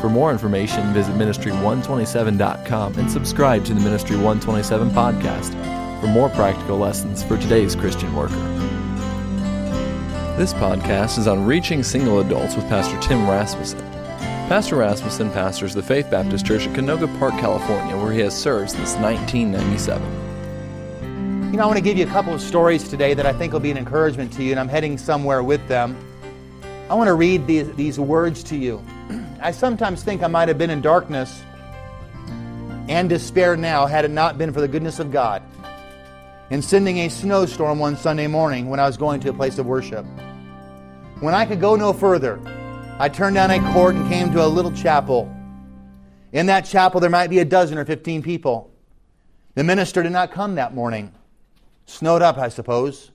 [0.00, 5.50] For more information, visit ministry127.com and subscribe to the Ministry 127 podcast
[6.00, 8.34] for more practical lessons for today's Christian worker.
[10.38, 13.78] This podcast is on reaching single adults with Pastor Tim Rasmussen.
[14.48, 18.70] Pastor Rasmussen pastors the Faith Baptist Church at Canoga Park, California, where he has served
[18.70, 20.02] since 1997.
[21.52, 23.52] You know, I want to give you a couple of stories today that I think
[23.52, 25.94] will be an encouragement to you, and I'm heading somewhere with them.
[26.88, 28.82] I want to read these, these words to you.
[29.42, 31.42] I sometimes think I might have been in darkness
[32.88, 35.42] and despair now had it not been for the goodness of God
[36.50, 39.64] in sending a snowstorm one Sunday morning when I was going to a place of
[39.64, 40.04] worship.
[41.20, 42.38] When I could go no further,
[42.98, 45.34] I turned down a court and came to a little chapel.
[46.32, 48.70] In that chapel, there might be a dozen or fifteen people.
[49.54, 51.14] The minister did not come that morning.
[51.86, 53.10] Snowed up, I suppose.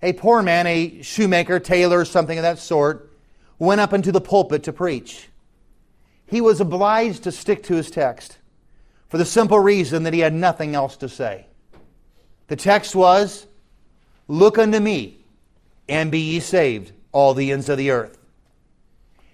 [0.00, 3.10] A poor man, a shoemaker, tailor, something of that sort,
[3.64, 5.28] went up into the pulpit to preach.
[6.26, 8.38] He was obliged to stick to his text
[9.08, 11.46] for the simple reason that he had nothing else to say.
[12.48, 13.46] The text was,
[14.26, 15.18] Look unto me,
[15.88, 18.18] and be ye saved, all the ends of the earth.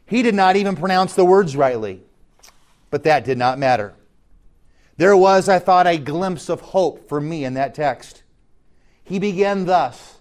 [0.05, 2.03] He did not even pronounce the words rightly,
[2.91, 3.95] but that did not matter.
[4.97, 8.23] There was, I thought, a glimpse of hope for me in that text.
[9.05, 10.19] He began thus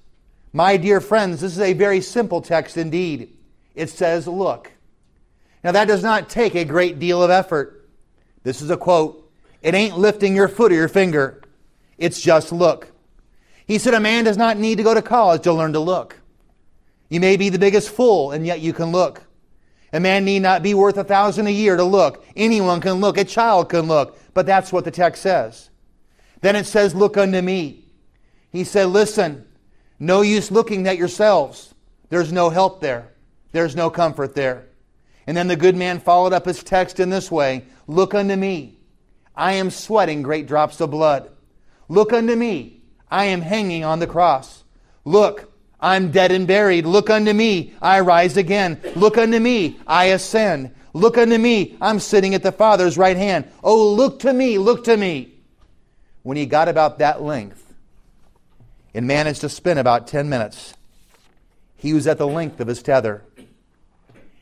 [0.53, 3.35] My dear friends, this is a very simple text indeed
[3.79, 4.71] it says, Look.
[5.63, 7.89] Now, that does not take a great deal of effort.
[8.43, 9.29] This is a quote.
[9.61, 11.41] It ain't lifting your foot or your finger,
[11.97, 12.91] it's just look.
[13.65, 16.17] He said, A man does not need to go to college to learn to look.
[17.09, 19.23] You may be the biggest fool, and yet you can look.
[19.91, 22.23] A man need not be worth a thousand a year to look.
[22.35, 23.17] Anyone can look.
[23.17, 24.19] A child can look.
[24.33, 25.69] But that's what the text says.
[26.41, 27.85] Then it says, Look unto me.
[28.51, 29.45] He said, Listen,
[29.99, 31.73] no use looking at yourselves.
[32.09, 33.11] There's no help there.
[33.51, 34.65] There's no comfort there.
[35.27, 38.77] And then the good man followed up his text in this way Look unto me.
[39.35, 41.29] I am sweating great drops of blood.
[41.87, 42.81] Look unto me.
[43.09, 44.63] I am hanging on the cross.
[45.05, 46.85] Look, I'm dead and buried.
[46.85, 47.73] Look unto me.
[47.81, 48.79] I rise again.
[48.95, 49.79] Look unto me.
[49.87, 50.75] I ascend.
[50.93, 51.77] Look unto me.
[51.81, 53.49] I'm sitting at the Father's right hand.
[53.63, 54.57] Oh, look to me.
[54.57, 55.33] Look to me.
[56.21, 57.73] When he got about that length
[58.93, 60.73] and managed to spin about 10 minutes,
[61.77, 63.23] he was at the length of his tether.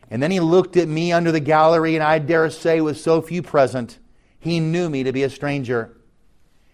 [0.09, 3.21] And then he looked at me under the gallery, and I dare say, with so
[3.21, 3.99] few present,
[4.39, 5.97] he knew me to be a stranger.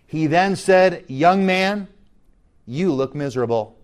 [0.06, 1.88] He then said, Young man,
[2.68, 3.80] you look miserable.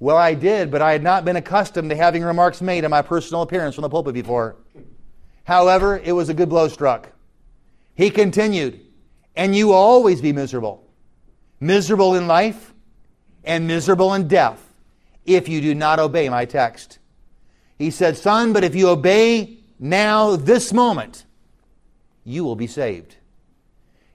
[0.00, 3.02] Well, I did, but I had not been accustomed to having remarks made on my
[3.02, 4.56] personal appearance from the pulpit before.
[5.44, 7.12] However, it was a good blow struck.
[7.94, 8.80] He continued,
[9.36, 10.84] And you will always be miserable.
[11.60, 12.74] Miserable in life
[13.44, 14.60] and miserable in death
[15.24, 16.98] if you do not obey my text.
[17.78, 21.24] He said, Son, but if you obey now, this moment,
[22.22, 23.16] you will be saved.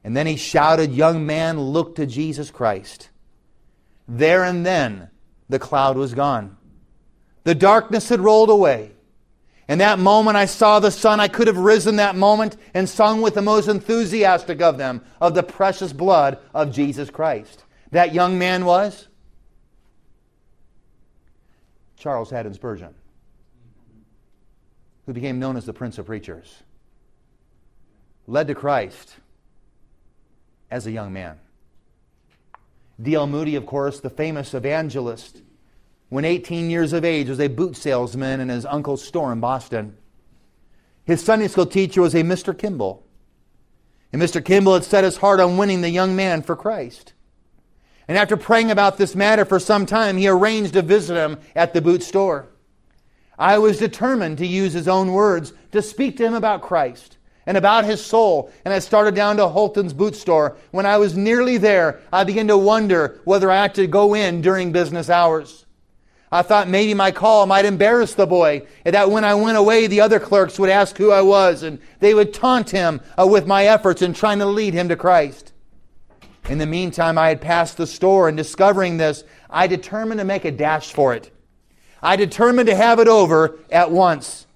[0.03, 3.09] And then he shouted, Young man, look to Jesus Christ.
[4.07, 5.09] There and then,
[5.49, 6.57] the cloud was gone.
[7.43, 8.91] The darkness had rolled away.
[9.67, 11.19] In that moment, I saw the sun.
[11.19, 15.35] I could have risen that moment and sung with the most enthusiastic of them of
[15.35, 17.65] the precious blood of Jesus Christ.
[17.91, 19.07] That young man was
[21.97, 22.95] Charles Haddon Spurgeon
[25.09, 26.61] who became known as the Prince of Preachers,
[28.27, 29.15] led to Christ
[30.69, 31.39] as a young man.
[33.01, 33.25] D.L.
[33.25, 35.41] Moody, of course, the famous evangelist,
[36.09, 39.97] when 18 years of age, was a boot salesman in his uncle's store in Boston.
[41.05, 42.55] His Sunday school teacher was a Mr.
[42.55, 43.03] Kimball.
[44.13, 44.45] And Mr.
[44.45, 47.13] Kimball had set his heart on winning the young man for Christ.
[48.07, 51.73] And after praying about this matter for some time, he arranged to visit him at
[51.73, 52.49] the boot store.
[53.39, 57.55] I was determined to use his own words to speak to him about Christ and
[57.57, 58.51] about his soul.
[58.65, 60.57] And I started down to Holton's boot store.
[60.71, 64.41] When I was nearly there, I began to wonder whether I ought to go in
[64.41, 65.65] during business hours.
[66.31, 69.87] I thought maybe my call might embarrass the boy, and that when I went away,
[69.87, 73.47] the other clerks would ask who I was, and they would taunt him uh, with
[73.47, 75.53] my efforts in trying to lead him to Christ.
[76.47, 80.45] In the meantime, I had passed the store, and discovering this, I determined to make
[80.45, 81.31] a dash for it.
[82.01, 84.47] I determined to have it over at once.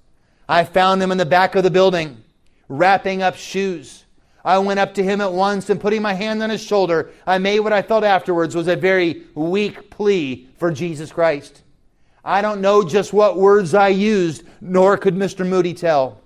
[0.47, 2.23] I found him in the back of the building,
[2.67, 4.03] wrapping up shoes,
[4.45, 7.37] I went up to him at once and putting my hand on his shoulder, I
[7.37, 11.61] made what I felt afterwards was a very weak plea for Jesus Christ.
[12.25, 15.47] I don't know just what words I used, nor could Mr.
[15.47, 16.19] Moody tell.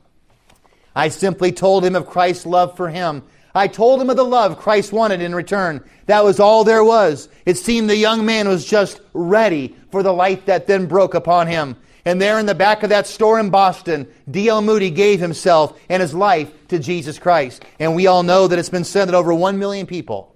[0.96, 3.22] I simply told him of Christ's love for him.
[3.54, 5.84] I told him of the love Christ wanted in return.
[6.08, 7.30] That was all there was.
[7.46, 11.48] It seemed the young man was just ready for the light that then broke upon
[11.48, 11.76] him.
[12.06, 14.62] And there in the back of that store in Boston, D.L.
[14.62, 17.66] Moody gave himself and his life to Jesus Christ.
[17.80, 20.36] And we all know that it's been said that over one million people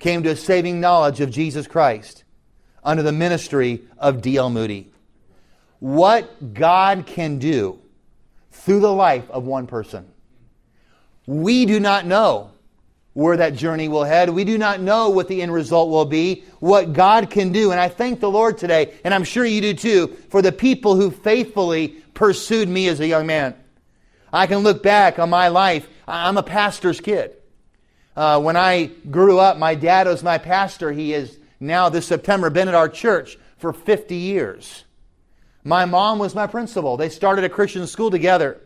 [0.00, 2.24] came to a saving knowledge of Jesus Christ
[2.82, 4.50] under the ministry of D.L.
[4.50, 4.90] Moody.
[5.78, 7.78] What God can do
[8.50, 10.10] through the life of one person.
[11.26, 12.50] We do not know
[13.14, 14.28] where that journey will head.
[14.28, 17.70] We do not know what the end result will be, what God can do.
[17.70, 20.96] And I thank the Lord today, and I'm sure you do too, for the people
[20.96, 23.54] who faithfully pursued me as a young man.
[24.32, 25.88] I can look back on my life.
[26.06, 27.36] I'm a pastor's kid.
[28.16, 30.92] Uh, when I grew up, my dad was my pastor.
[30.92, 34.84] He has now this September been at our church for 50 years.
[35.62, 36.96] My mom was my principal.
[36.96, 38.60] They started a Christian school together.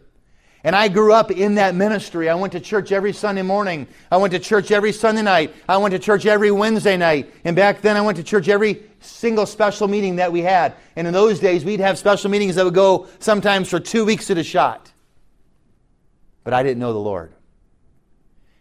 [0.68, 2.28] And I grew up in that ministry.
[2.28, 3.86] I went to church every Sunday morning.
[4.12, 5.54] I went to church every Sunday night.
[5.66, 7.32] I went to church every Wednesday night.
[7.44, 10.74] And back then, I went to church every single special meeting that we had.
[10.94, 14.30] And in those days, we'd have special meetings that would go sometimes for two weeks
[14.30, 14.92] at a shot.
[16.44, 17.32] But I didn't know the Lord.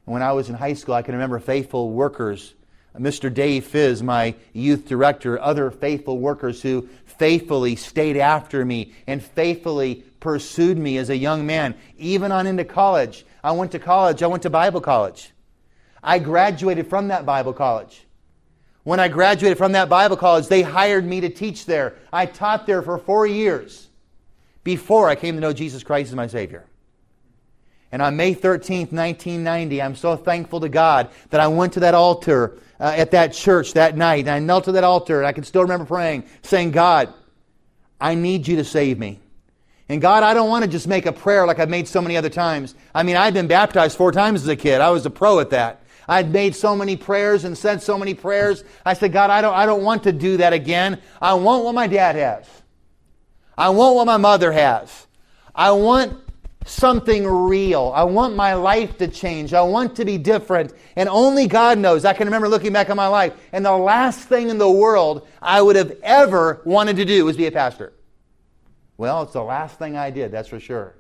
[0.06, 2.54] And when I was in high school, I can remember faithful workers
[3.00, 3.32] Mr.
[3.32, 10.04] Dave Fizz, my youth director, other faithful workers who faithfully stayed after me and faithfully
[10.20, 13.26] pursued me as a young man, even on into college.
[13.44, 15.32] I went to college, I went to Bible college.
[16.04, 18.06] I graduated from that Bible college.
[18.84, 21.96] When I graduated from that Bible college, they hired me to teach there.
[22.14, 23.88] I taught there for four years
[24.64, 26.66] before I came to know Jesus Christ as my Savior.
[27.92, 31.94] And on May 13th, 1990, I'm so thankful to God that I went to that
[31.94, 34.20] altar uh, at that church that night.
[34.20, 37.14] And I knelt at that altar, and I can still remember praying, saying, God,
[38.00, 39.20] I need you to save me.
[39.90, 42.18] And God, I don't want to just make a prayer like I've made so many
[42.18, 42.76] other times.
[42.94, 44.82] I mean, I'd been baptized four times as a kid.
[44.82, 45.84] I was a pro at that.
[46.10, 48.64] I'd made so many prayers and said so many prayers.
[48.86, 51.02] I said, God, I don't, I don't want to do that again.
[51.22, 52.48] I want what my dad has.
[53.58, 55.08] I want what my mother has.
[55.56, 56.18] I want
[56.66, 57.92] something real.
[57.96, 59.54] I want my life to change.
[59.54, 60.74] I want to be different.
[60.96, 62.06] And only God knows.
[62.06, 65.28] I can remember looking back on my life, and the last thing in the world
[65.42, 67.94] I would have ever wanted to do was be a pastor.
[68.98, 70.96] Well, it's the last thing I did, that's for sure.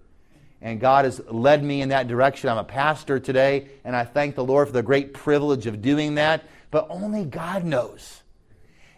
[0.61, 2.49] And God has led me in that direction.
[2.49, 6.15] I'm a pastor today, and I thank the Lord for the great privilege of doing
[6.15, 6.43] that.
[6.71, 8.21] But only God knows.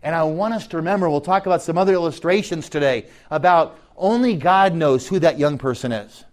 [0.01, 4.35] And I want us to remember, we'll talk about some other illustrations today about only
[4.35, 6.23] God knows who that young person is.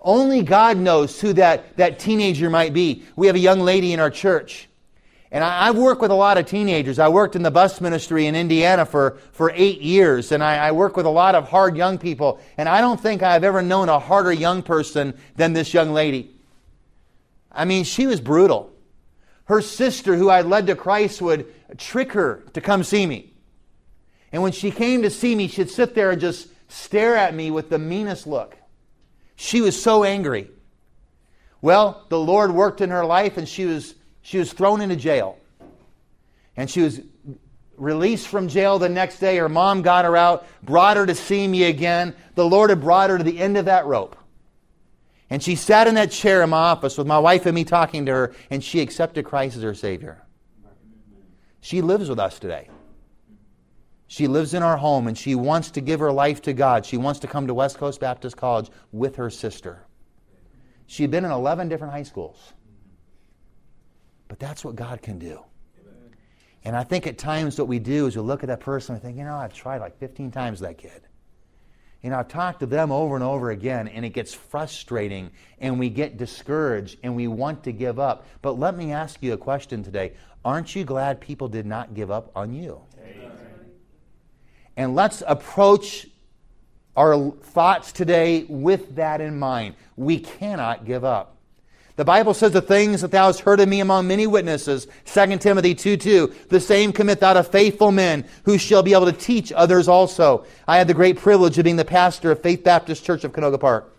[0.00, 3.04] Only God knows who that, that teenager might be.
[3.16, 4.68] We have a young lady in our church.
[5.32, 6.98] And I, have worked with a lot of teenagers.
[6.98, 10.72] I worked in the bus ministry in Indiana for, for eight years, and I, I
[10.72, 12.40] work with a lot of hard young people.
[12.56, 16.34] And I don't think I've ever known a harder young person than this young lady.
[17.52, 18.72] I mean, she was brutal.
[19.44, 23.32] Her sister, who I led to Christ, would trick her to come see me.
[24.32, 27.50] And when she came to see me, she'd sit there and just stare at me
[27.50, 28.56] with the meanest look.
[29.36, 30.50] She was so angry.
[31.62, 35.38] Well, the Lord worked in her life and she was, she was thrown into jail.
[36.56, 37.00] And she was
[37.76, 39.38] released from jail the next day.
[39.38, 42.14] Her mom got her out, brought her to see me again.
[42.34, 44.16] The Lord had brought her to the end of that rope.
[45.30, 48.06] And she sat in that chair in my office with my wife and me talking
[48.06, 50.22] to her, and she accepted Christ as her Savior.
[51.60, 52.68] She lives with us today.
[54.08, 56.84] She lives in our home and she wants to give her life to God.
[56.84, 59.84] She wants to come to West Coast Baptist College with her sister.
[60.86, 62.52] She'd been in 11 different high schools.
[64.30, 65.40] But that's what God can do.
[66.62, 69.02] And I think at times what we do is we look at that person and
[69.02, 71.02] think, you know, I've tried like 15 times that kid.
[72.00, 75.80] You know, I've talked to them over and over again, and it gets frustrating, and
[75.80, 78.24] we get discouraged, and we want to give up.
[78.40, 80.12] But let me ask you a question today.
[80.44, 82.80] Aren't you glad people did not give up on you?
[84.76, 86.06] And let's approach
[86.96, 89.74] our thoughts today with that in mind.
[89.96, 91.36] We cannot give up.
[92.00, 95.36] The Bible says the things that thou hast heard of me among many witnesses, 2
[95.36, 99.12] Timothy 2 2, the same commit thou to faithful men who shall be able to
[99.12, 100.46] teach others also.
[100.66, 103.60] I had the great privilege of being the pastor of Faith Baptist Church of Canoga
[103.60, 103.94] Park.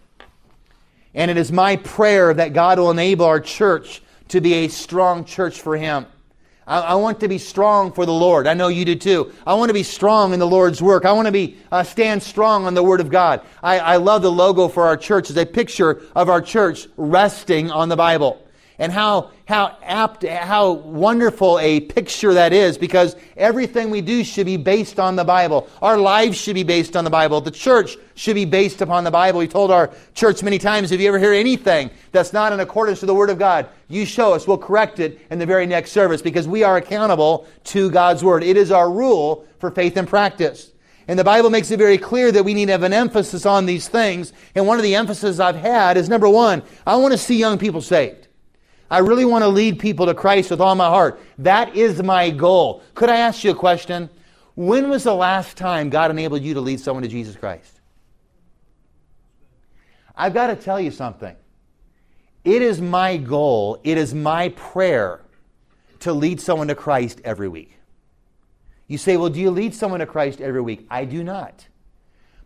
[1.13, 5.24] And it is my prayer that God will enable our church to be a strong
[5.24, 6.08] church for Him.
[6.72, 8.48] I, I, want to be strong for the Lord.
[8.48, 9.34] I know you do too.
[9.46, 11.04] I want to be strong in the Lord's work.
[11.04, 13.42] I want to be uh, stand strong on the Word of God.
[13.62, 15.30] I, I love the logo for our church.
[15.30, 18.42] It's a picture of our church resting on the Bible
[18.82, 24.48] and how, how apt, how wonderful a picture that is because everything we do should
[24.48, 25.70] be based on the Bible.
[25.84, 27.42] Our lives should be based on the Bible.
[27.42, 29.38] The church should be based upon the Bible.
[29.38, 33.02] We told our church many times if you ever hear anything that's not in accordance
[33.02, 34.48] to the Word of God, you show us.
[34.48, 38.44] We'll correct it in the very next service because we are accountable to God's Word.
[38.44, 40.72] It is our rule for faith and practice.
[41.08, 43.68] And the Bible makes it very clear that we need to have an emphasis on
[43.68, 44.34] these things.
[44.56, 47.60] And one of the emphases I've had is number one, I want to see young
[47.60, 48.28] people saved.
[48.91, 51.21] I really want to lead people to Christ with all my heart.
[51.38, 52.83] That is my goal.
[52.93, 54.10] Could I ask you a question?
[54.55, 57.79] When was the last time God enabled you to lead someone to Jesus Christ?
[60.13, 61.33] I've got to tell you something.
[62.43, 65.21] It is my goal, it is my prayer
[66.01, 67.71] to lead someone to Christ every week.
[68.88, 70.86] You say, well, do you lead someone to Christ every week?
[70.89, 71.65] I do not.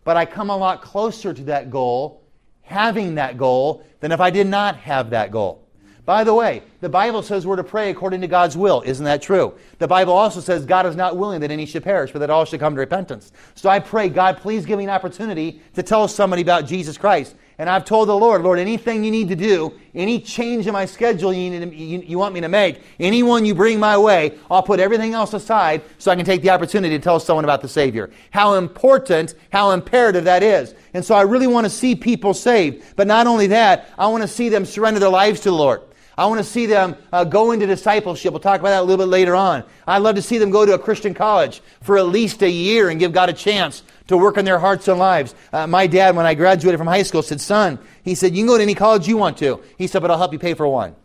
[0.03, 2.21] But I come a lot closer to that goal,
[2.61, 5.64] having that goal, than if I did not have that goal.
[6.05, 8.83] By the way, the Bible says we're to pray according to God's will.
[8.85, 9.55] Isn't that true?
[9.79, 12.45] The Bible also says God is not willing that any should perish, but that all
[12.45, 13.31] should come to repentance.
[13.55, 17.35] So I pray, God, please give me an opportunity to tell somebody about Jesus Christ.
[17.57, 20.85] And I've told the Lord, Lord, anything you need to do, any change in my
[20.85, 24.61] schedule you, to, you, you, want me to make, anyone you bring my way, I'll
[24.61, 27.69] put everything else aside so I can take the opportunity to tell someone about the
[27.69, 28.11] Savior.
[28.31, 30.75] How important, how imperative that is.
[30.93, 32.83] And so I really want to see people saved.
[32.97, 35.81] But not only that, I want to see them surrender their lives to the Lord.
[36.17, 38.31] I want to see them uh, go into discipleship.
[38.31, 39.63] We'll talk about that a little bit later on.
[39.85, 42.89] I'd love to see them go to a Christian college for at least a year
[42.89, 45.35] and give God a chance to work in their hearts and lives.
[45.51, 48.47] Uh, my dad, when I graduated from high school, said, Son, he said, You can
[48.47, 49.61] go to any college you want to.
[49.77, 50.95] He said, But I'll help you pay for one.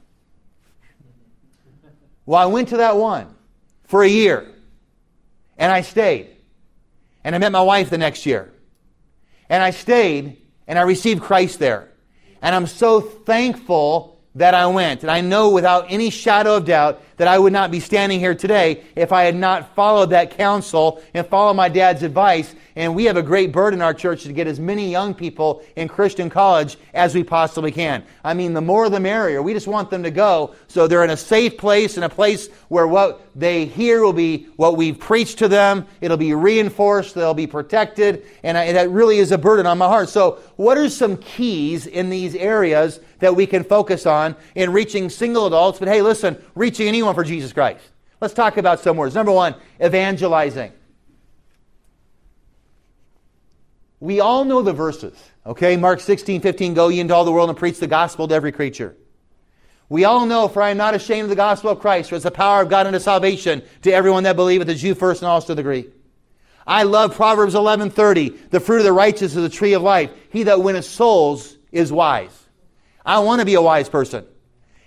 [2.25, 3.35] Well, I went to that one
[3.85, 4.47] for a year
[5.59, 6.29] and I stayed.
[7.25, 8.53] And I met my wife the next year.
[9.49, 10.37] And I stayed
[10.69, 11.89] and I received Christ there.
[12.41, 15.03] And I'm so thankful that I went.
[15.03, 18.35] And I know without any shadow of doubt that I would not be standing here
[18.35, 22.55] today if I had not followed that counsel and followed my dad's advice.
[22.77, 25.63] And we have a great burden in our church to get as many young people
[25.77, 28.05] in Christian college as we possibly can.
[28.25, 29.43] I mean, the more the merrier.
[29.43, 32.49] We just want them to go so they're in a safe place and a place
[32.69, 35.87] where what they hear will be what we've preached to them.
[36.01, 37.15] It'll be reinforced.
[37.15, 38.25] They'll be protected.
[38.43, 40.09] And I, that really is a burden on my heart.
[40.09, 45.11] So, what are some keys in these areas that we can focus on in reaching
[45.11, 45.79] single adults?
[45.79, 47.85] But hey, listen, reaching anyone for Jesus Christ.
[48.21, 49.15] Let's talk about some words.
[49.15, 50.73] Number one, evangelizing.
[53.99, 55.77] We all know the verses, okay?
[55.77, 58.53] Mark 16, 15, go ye into all the world and preach the gospel to every
[58.53, 58.97] creature.
[59.91, 62.25] We all know, for I am not ashamed of the gospel of Christ, for it's
[62.25, 65.55] the power of God unto salvation to everyone that believeth, the Jew first and also
[65.55, 65.93] the Greek.
[66.67, 68.51] I love Proverbs 11:30.
[68.51, 70.11] The fruit of the righteous is the tree of life.
[70.31, 72.47] He that winneth souls is wise.
[73.05, 74.25] I want to be a wise person.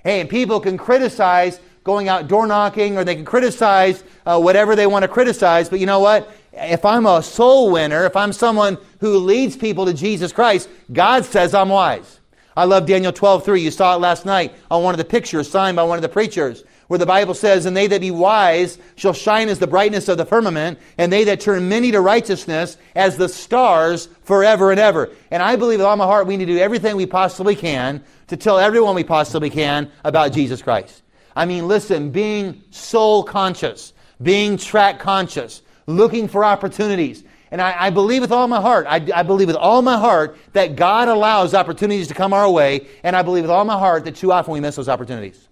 [0.04, 4.76] Hey, and people can criticize going out door knocking or they can criticize uh, whatever
[4.76, 5.70] they want to criticize.
[5.70, 6.32] But you know what?
[6.54, 11.26] If I'm a soul winner, if I'm someone who leads people to Jesus Christ, God
[11.26, 12.20] says I'm wise.
[12.56, 13.62] I love Daniel 12:3.
[13.62, 16.10] You saw it last night on one of the pictures signed by one of the
[16.10, 20.08] preachers, where the Bible says, "And they that be wise shall shine as the brightness
[20.08, 24.80] of the firmament, and they that turn many to righteousness as the stars forever and
[24.80, 27.56] ever." And I believe with all my heart we need to do everything we possibly
[27.56, 31.03] can to tell everyone we possibly can about Jesus Christ.
[31.36, 37.24] I mean, listen, being soul conscious, being track conscious, looking for opportunities.
[37.52, 40.38] And I, I believe with all my heart, I, I, believe with all my heart
[40.54, 44.06] that God allows opportunities to come our way, and I believe with all my heart
[44.06, 45.48] that too often we miss those opportunities.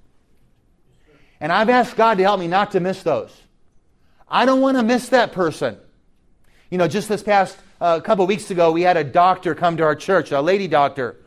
[1.39, 3.35] And I've asked God to help me not to miss those.
[4.27, 5.77] I don't want to miss that person.
[6.69, 9.83] You know, just this past uh, couple weeks ago, we had a doctor come to
[9.83, 11.17] our church, a lady doctor.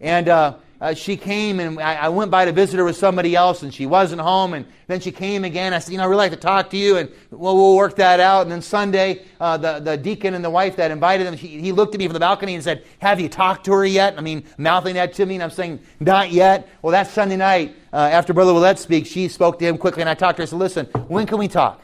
[0.00, 3.36] And uh, uh, she came and I, I, went by to visit her with somebody
[3.36, 5.72] else and she wasn't home and then she came again.
[5.72, 7.94] I said, you know, I'd really like to talk to you and well, we'll work
[7.96, 8.42] that out.
[8.42, 11.70] And then Sunday, uh, the, the deacon and the wife that invited him, he, he
[11.70, 14.18] looked at me from the balcony and said, have you talked to her yet?
[14.18, 16.68] I mean, mouthing that to me and I'm saying, not yet.
[16.82, 20.10] Well, that Sunday night, uh, after Brother Willett speaks, she spoke to him quickly and
[20.10, 20.48] I talked to her.
[20.48, 21.80] I said, listen, when can we talk?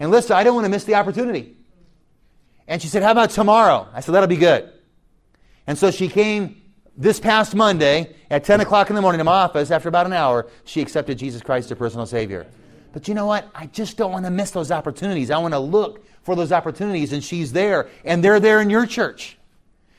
[0.00, 1.56] And listen, I don't want to miss the opportunity.
[2.66, 3.86] And she said, how about tomorrow?
[3.94, 4.68] I said, that'll be good.
[5.68, 6.61] And so she came
[6.96, 10.12] this past Monday at 10 o'clock in the morning in my office, after about an
[10.12, 12.46] hour, she accepted Jesus Christ as her personal Savior.
[12.92, 13.48] But you know what?
[13.54, 15.30] I just don't want to miss those opportunities.
[15.30, 18.86] I want to look for those opportunities, and she's there, and they're there in your
[18.86, 19.38] church,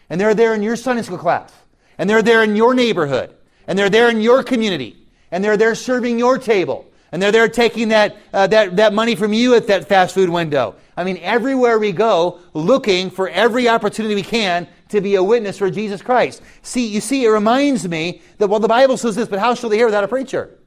[0.10, 1.52] and they're there in your Sunday school class,
[1.98, 3.34] and they're there in your neighborhood,
[3.68, 4.96] and they're there in your community,
[5.32, 6.86] and they're there serving your table.
[7.12, 10.30] And they're there taking that, uh, that, that money from you at that fast food
[10.30, 10.76] window.
[10.98, 15.58] I mean, everywhere we go, looking for every opportunity we can to be a witness
[15.58, 16.42] for Jesus Christ.
[16.62, 19.70] See, you see, it reminds me that, well, the Bible says this, but how shall
[19.70, 20.58] they hear without a preacher?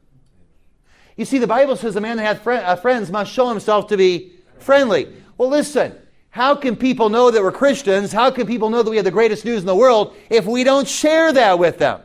[1.16, 3.86] You see, the Bible says a man that hath friend, uh, friends must show himself
[3.88, 5.08] to be friendly.
[5.38, 5.96] Well, listen,
[6.30, 8.12] how can people know that we're Christians?
[8.12, 10.64] How can people know that we have the greatest news in the world if we
[10.64, 12.00] don't share that with them?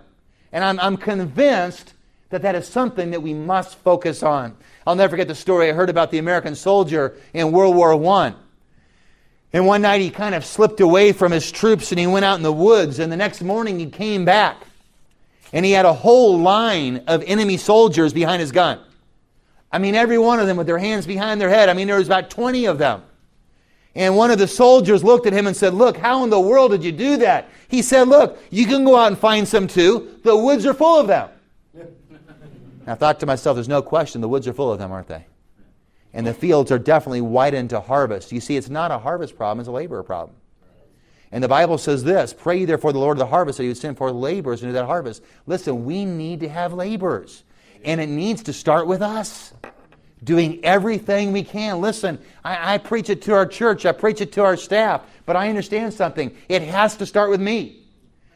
[0.52, 1.94] And I'm, I'm convinced
[2.30, 4.56] that that is something that we must focus on.
[4.86, 8.36] I'll never forget the story I heard about the American soldier in World War I.
[9.54, 12.38] And one night he kind of slipped away from his troops and he went out
[12.38, 13.00] in the woods.
[13.00, 14.58] And the next morning he came back
[15.52, 18.80] and he had a whole line of enemy soldiers behind his gun.
[19.72, 21.70] I mean, every one of them with their hands behind their head.
[21.70, 23.04] I mean, there was about 20 of them.
[23.94, 26.72] And one of the soldiers looked at him and said, Look, how in the world
[26.72, 27.50] did you do that?
[27.68, 30.18] He said, Look, you can go out and find some too.
[30.24, 31.30] The woods are full of them.
[32.88, 35.26] I thought to myself, there's no question the woods are full of them, aren't they?
[36.14, 38.32] And the fields are definitely widened to harvest.
[38.32, 40.36] You see, it's not a harvest problem, it's a labor problem.
[41.32, 43.78] And the Bible says this Pray therefore the Lord of the harvest that he would
[43.78, 45.24] send forth laborers into that harvest.
[45.46, 47.44] Listen, we need to have laborers.
[47.84, 49.54] And it needs to start with us
[50.24, 51.82] doing everything we can.
[51.82, 55.36] Listen, I, I, preach it to our church, I preach it to our staff, but
[55.36, 56.36] I understand something.
[56.48, 57.80] It has to start with me.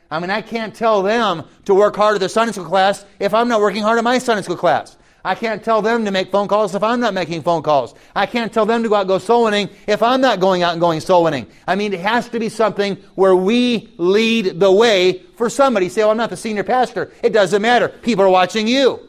[0.10, 3.34] I mean, I can't tell them to work hard at their Sunday school class if
[3.34, 4.98] I'm not working hard at my Sunday school class.
[5.26, 7.96] I can't tell them to make phone calls if I'm not making phone calls.
[8.16, 10.62] I can't tell them to go out and go soul winning if I'm not going
[10.62, 11.48] out and going soul winning.
[11.68, 15.90] I mean, it has to be something where we lead the way for somebody.
[15.90, 17.12] Say, well, I'm not the senior pastor.
[17.24, 17.90] It doesn't matter.
[17.90, 19.00] People are watching you.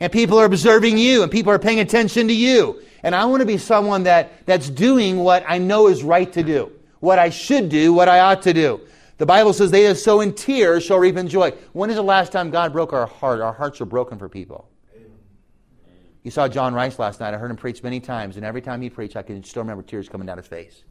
[0.00, 2.82] And people are observing you and people are paying attention to you.
[3.02, 6.42] And I want to be someone that, that's doing what I know is right to
[6.42, 8.82] do, what I should do, what I ought to do.
[9.16, 11.52] The Bible says, They that sow in tears shall reap in joy.
[11.72, 13.40] When is the last time God broke our heart?
[13.40, 14.68] Our hearts are broken for people.
[16.24, 17.34] You saw John Rice last night.
[17.34, 19.82] I heard him preach many times, and every time he preached, I can still remember
[19.82, 20.82] tears coming down his face.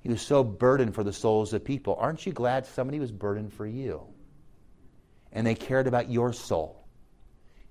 [0.00, 1.96] He was so burdened for the souls of people.
[2.00, 4.02] Aren't you glad somebody was burdened for you?
[5.32, 6.82] And they cared about your soul.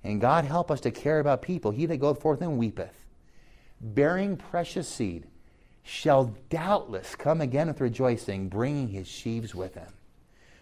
[0.04, 1.72] And God help us to care about people.
[1.72, 2.96] He that goeth forth and weepeth,
[3.82, 5.26] bearing precious seed,
[5.82, 9.92] shall doubtless come again with rejoicing, bringing his sheaves with him.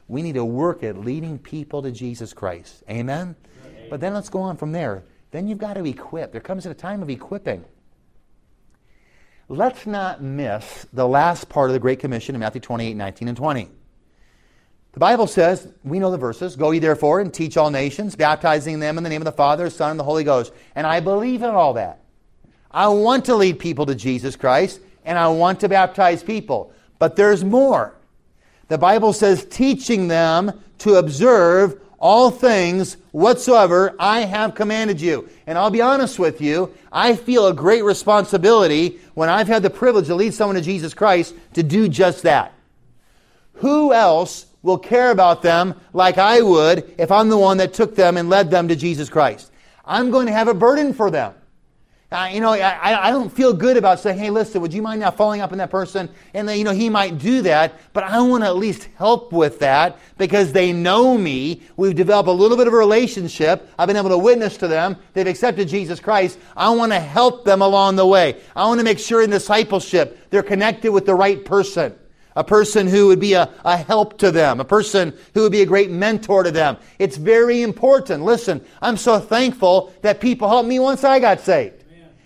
[0.07, 2.83] We need to work at leading people to Jesus Christ.
[2.89, 3.35] Amen?
[3.65, 3.87] Amen?
[3.89, 5.03] But then let's go on from there.
[5.33, 6.31] Then you've got to equip.
[6.31, 7.65] There comes a time of equipping.
[9.49, 13.35] Let's not miss the last part of the Great Commission in Matthew 28, 19, and
[13.35, 13.67] 20.
[14.91, 18.79] The Bible says, we know the verses, go ye therefore and teach all nations, baptizing
[18.79, 20.53] them in the name of the Father, Son, and the Holy Ghost.
[20.75, 22.01] And I believe in all that.
[22.69, 26.71] I want to lead people to Jesus Christ, and I want to baptize people.
[26.99, 27.95] But there's more.
[28.67, 35.29] The Bible says, teaching them to observe all things whatsoever I have commanded you.
[35.47, 39.69] And I'll be honest with you, I feel a great responsibility when I've had the
[39.69, 42.53] privilege to lead someone to Jesus Christ to do just that.
[43.53, 47.95] Who else will care about them like I would if I'm the one that took
[47.95, 49.51] them and led them to Jesus Christ.
[49.85, 51.33] I'm going to have a burden for them.
[52.13, 54.99] Uh, you know, I, I don't feel good about saying, hey, listen, would you mind
[54.99, 56.07] now following up on that person?
[56.35, 59.33] And then, you know, he might do that, but I want to at least help
[59.33, 61.63] with that because they know me.
[61.75, 63.67] We've developed a little bit of a relationship.
[63.79, 64.95] I've been able to witness to them.
[65.13, 66.37] They've accepted Jesus Christ.
[66.55, 68.39] I want to help them along the way.
[68.55, 71.95] I want to make sure in discipleship they're connected with the right person
[72.35, 75.61] a person who would be a, a help to them, a person who would be
[75.61, 76.75] a great mentor to them.
[76.97, 78.23] It's very important.
[78.23, 81.82] Listen, I'm so thankful that people helped me once I got saved.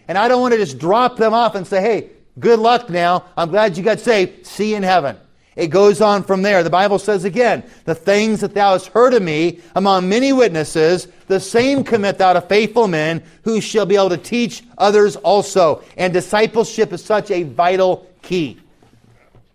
[0.07, 3.25] And I don't want to just drop them off and say, hey, good luck now.
[3.35, 4.45] I'm glad you got saved.
[4.45, 5.17] See you in heaven.
[5.55, 6.61] It goes on from there.
[6.61, 11.07] The Bible says again, the things that thou hast heard of me among many witnesses,
[11.25, 15.83] the same commit thou to faithful men who shall be able to teach others also.
[15.97, 18.59] And discipleship is such a vital key.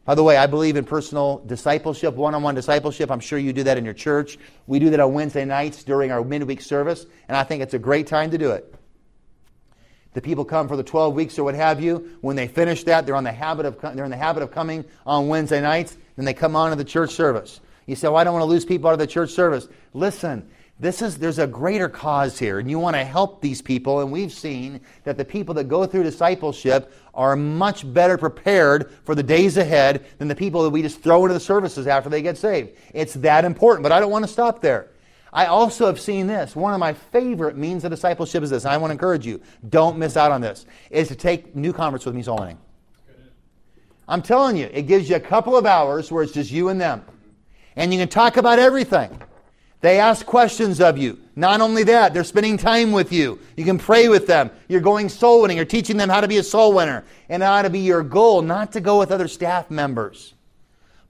[0.04, 3.08] By the way, I believe in personal discipleship, one on one discipleship.
[3.08, 4.36] I'm sure you do that in your church.
[4.66, 7.78] We do that on Wednesday nights during our midweek service, and I think it's a
[7.78, 8.74] great time to do it.
[10.14, 12.16] The people come for the 12 weeks or what have you.
[12.20, 14.84] When they finish that, they're, on the habit of, they're in the habit of coming
[15.06, 17.60] on Wednesday nights, then they come on to the church service.
[17.86, 19.68] You say, well, I don't want to lose people out of the church service.
[19.94, 20.48] Listen,
[20.82, 24.10] this is there's a greater cause here and you want to help these people and
[24.10, 29.22] we've seen that the people that go through discipleship are much better prepared for the
[29.22, 32.36] days ahead than the people that we just throw into the services after they get
[32.36, 34.88] saved it's that important but i don't want to stop there
[35.32, 38.72] i also have seen this one of my favorite means of discipleship is this and
[38.72, 42.06] i want to encourage you don't miss out on this is to take new converts
[42.06, 42.58] with me soul winning
[44.08, 46.80] i'm telling you it gives you a couple of hours where it's just you and
[46.80, 47.04] them
[47.76, 49.10] and you can talk about everything
[49.82, 51.18] They ask questions of you.
[51.34, 53.40] Not only that, they're spending time with you.
[53.56, 54.50] You can pray with them.
[54.68, 55.56] You're going soul winning.
[55.56, 57.04] You're teaching them how to be a soul winner.
[57.28, 60.34] And how to be your goal, not to go with other staff members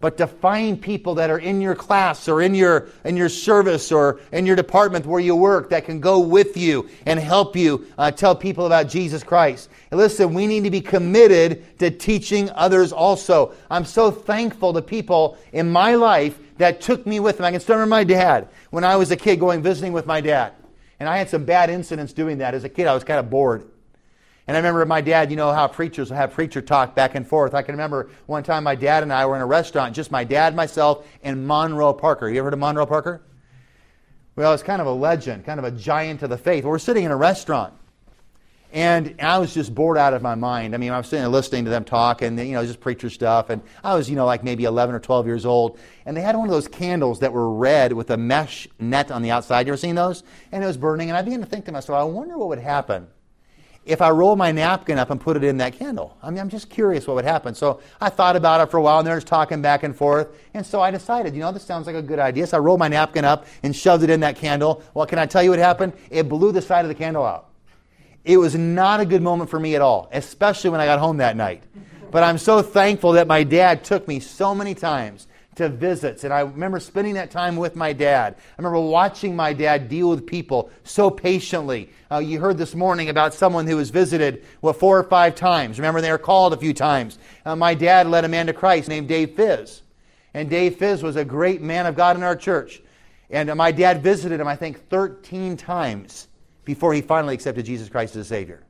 [0.03, 3.93] but to find people that are in your class or in your, in your service
[3.93, 7.87] or in your department where you work that can go with you and help you
[7.97, 9.71] uh, tell people about Jesus Christ.
[9.93, 13.55] And listen, we need to be committed to teaching others also.
[13.71, 17.47] I'm so thankful to people in my life that took me with them.
[17.47, 20.21] I can still remember my dad when I was a kid going visiting with my
[20.21, 20.53] dad.
[20.99, 22.55] And I had some bad incidents doing that.
[22.55, 23.72] As a kid, I was kind of bored.
[24.47, 27.55] And I remember my dad, you know how preachers have preacher talk back and forth.
[27.55, 30.25] I can remember one time my dad and I were in a restaurant, just my
[30.25, 32.29] dad, myself, and Monroe Parker.
[32.29, 33.23] You ever heard of Monroe Parker?
[34.35, 36.65] Well, it's kind of a legend, kind of a giant of the faith.
[36.65, 37.75] We're sitting in a restaurant.
[38.73, 40.75] And I was just bored out of my mind.
[40.75, 43.11] I mean, I was sitting there listening to them talk and, you know, just preacher
[43.11, 43.51] stuff.
[43.51, 45.79] And I was, you know, like maybe 11 or 12 years old.
[46.07, 49.21] And they had one of those candles that were red with a mesh net on
[49.21, 49.67] the outside.
[49.67, 50.25] You ever seen those?
[50.51, 51.11] And it was burning.
[51.11, 53.09] And I began to think to myself, I wonder what would happen
[53.85, 56.17] if I roll my napkin up and put it in that candle.
[56.23, 57.55] I mean, I'm just curious what would happen.
[57.55, 60.29] So I thought about it for a while, and they're just talking back and forth.
[60.55, 62.47] And so I decided, you know, this sounds like a good idea.
[62.47, 64.83] So I rolled my napkin up and shoved it in that candle.
[64.95, 65.95] Well, can I tell you what happened?
[66.11, 67.49] It blew the side of the candle out.
[68.25, 71.17] It was not a good moment for me at all, especially when I got home
[71.17, 71.65] that night.
[72.13, 76.25] But I'm so thankful that my dad took me so many times to visits.
[76.25, 78.37] And I remember spending that time with my dad.
[78.39, 81.91] I remember watching my dad deal with people so patiently.
[82.11, 85.79] Uh, you heard this morning about someone who was visited well, four or five times.
[85.79, 87.19] Remember, they were called a few times.
[87.45, 89.83] Uh, my dad led a man to Christ named Dave Fizz.
[90.35, 92.83] And Dave Fizz was a great man of God in our church.
[93.29, 96.29] And uh, my dad visited him, I think, 13 times
[96.65, 98.65] before he finally accepted Jesus Christ as a Savior.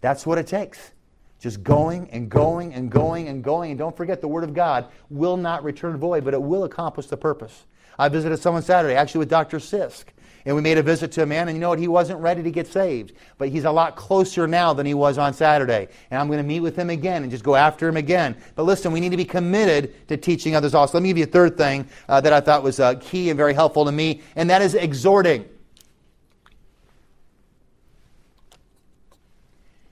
[0.00, 0.92] That's what it takes.
[1.40, 3.70] Just going and going and going and going.
[3.70, 7.06] And don't forget, the Word of God will not return void, but it will accomplish
[7.06, 7.64] the purpose.
[7.98, 9.58] I visited someone Saturday, actually with Dr.
[9.58, 10.04] Sisk.
[10.44, 11.78] And we made a visit to a man, and you know what?
[11.78, 13.12] He wasn't ready to get saved.
[13.36, 15.88] But he's a lot closer now than he was on Saturday.
[16.10, 18.36] And I'm going to meet with him again and just go after him again.
[18.54, 20.96] But listen, we need to be committed to teaching others also.
[20.96, 23.36] Let me give you a third thing uh, that I thought was uh, key and
[23.36, 25.44] very helpful to me, and that is exhorting.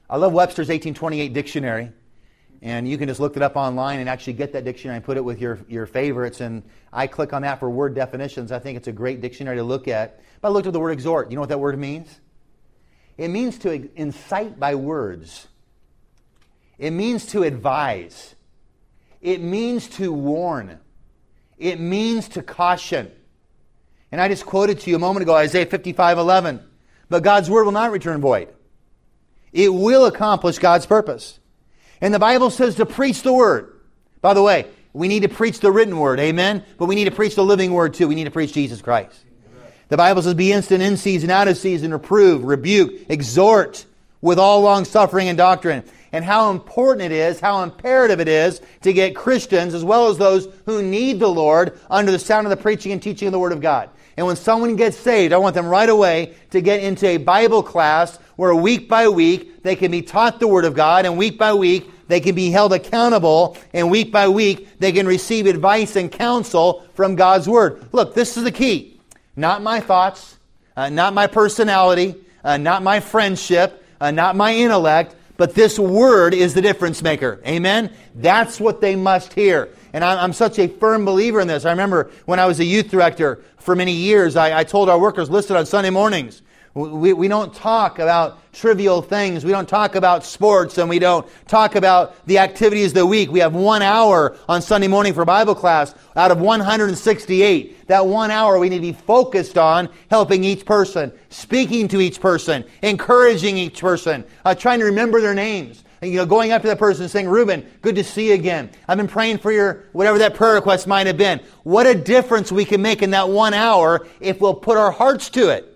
[0.08, 1.92] I love Webster's 1828 dictionary.
[2.62, 5.16] And you can just look it up online and actually get that dictionary and put
[5.16, 6.40] it with your, your favorites.
[6.40, 8.50] And I click on that for word definitions.
[8.50, 10.20] I think it's a great dictionary to look at.
[10.40, 11.30] But I looked at the word exhort.
[11.30, 12.20] You know what that word means?
[13.18, 15.46] It means to incite by words,
[16.78, 18.34] it means to advise,
[19.22, 20.78] it means to warn,
[21.56, 23.10] it means to caution.
[24.12, 26.62] And I just quoted to you a moment ago Isaiah 55 11.
[27.08, 28.48] But God's word will not return void.
[29.56, 31.40] It will accomplish God's purpose.
[32.02, 33.80] And the Bible says to preach the word.
[34.20, 36.62] By the way, we need to preach the written word, amen?
[36.76, 38.06] But we need to preach the living word too.
[38.06, 39.18] We need to preach Jesus Christ.
[39.88, 43.86] The Bible says, be instant in season, out of season, reprove, rebuke, exhort
[44.20, 45.84] with all long suffering and doctrine.
[46.12, 50.18] And how important it is, how imperative it is to get Christians, as well as
[50.18, 53.38] those who need the Lord, under the sound of the preaching and teaching of the
[53.38, 53.88] Word of God.
[54.16, 57.62] And when someone gets saved, I want them right away to get into a Bible
[57.62, 61.38] class where week by week they can be taught the Word of God, and week
[61.38, 65.96] by week they can be held accountable, and week by week they can receive advice
[65.96, 67.88] and counsel from God's Word.
[67.92, 69.00] Look, this is the key.
[69.34, 70.38] Not my thoughts,
[70.76, 76.32] uh, not my personality, uh, not my friendship, uh, not my intellect, but this Word
[76.32, 77.40] is the difference maker.
[77.46, 77.92] Amen?
[78.14, 79.68] That's what they must hear.
[79.96, 81.64] And I'm, such a firm believer in this.
[81.64, 84.98] I remember when I was a youth director for many years, I, I told our
[84.98, 86.42] workers, listen on Sunday mornings,
[86.74, 89.42] we, we don't talk about trivial things.
[89.42, 93.30] We don't talk about sports and we don't talk about the activities of the week.
[93.30, 97.88] We have one hour on Sunday morning for Bible class out of 168.
[97.88, 102.20] That one hour we need to be focused on helping each person, speaking to each
[102.20, 106.68] person, encouraging each person, uh, trying to remember their names you know, going up to
[106.68, 108.70] that person and saying, Reuben, good to see you again.
[108.86, 111.40] I've been praying for your, whatever that prayer request might have been.
[111.62, 115.30] What a difference we can make in that one hour if we'll put our hearts
[115.30, 115.72] to it.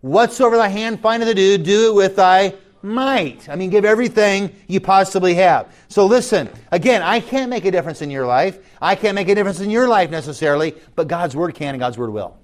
[0.00, 3.48] Whatsoever thy hand findeth to do, do it with thy might.
[3.48, 5.74] I mean, give everything you possibly have.
[5.88, 8.58] So listen, again, I can't make a difference in your life.
[8.82, 11.96] I can't make a difference in your life necessarily, but God's word can and God's
[11.96, 12.36] word will.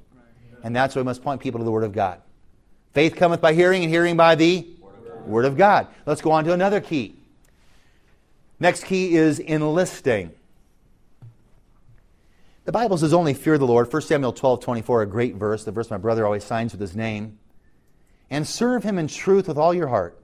[0.62, 2.22] And that's why we must point people to the word of God.
[2.94, 4.66] Faith cometh by hearing, and hearing by the
[5.26, 5.88] Word of God.
[6.06, 7.16] Let's go on to another key.
[8.58, 10.32] Next key is enlisting.
[12.64, 13.92] The Bible says only fear the Lord.
[13.92, 16.94] 1 Samuel 12, 24, a great verse, the verse my brother always signs with his
[16.94, 17.38] name.
[18.28, 20.22] And serve him in truth with all your heart.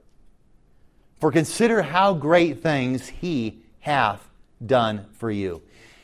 [1.19, 4.25] For consider how great things he hath
[4.65, 5.61] done for you.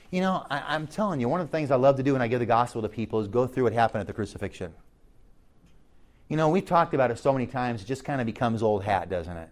[0.10, 2.22] You know, I, am telling you, one of the things I love to do when
[2.22, 4.74] I give the gospel to people is go through what happened at the crucifixion.
[6.34, 8.84] You know, we've talked about it so many times, it just kind of becomes old
[8.84, 9.50] hat, doesn't it?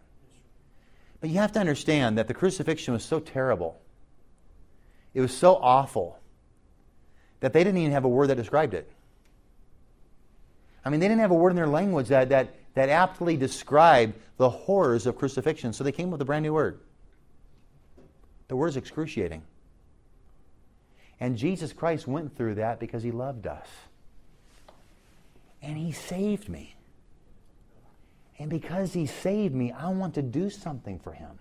[1.19, 3.79] But you have to understand that the crucifixion was so terrible,
[5.13, 6.17] it was so awful,
[7.39, 8.91] that they didn't even have a word that described it.
[10.83, 14.15] I mean, they didn't have a word in their language that, that, that aptly described
[14.37, 16.79] the horrors of crucifixion, so they came up with a brand new word.
[18.47, 19.43] The word is excruciating.
[21.19, 23.67] And Jesus Christ went through that because he loved us.
[25.61, 26.75] And he saved me.
[28.39, 31.37] And because he saved me, I want to do something for him.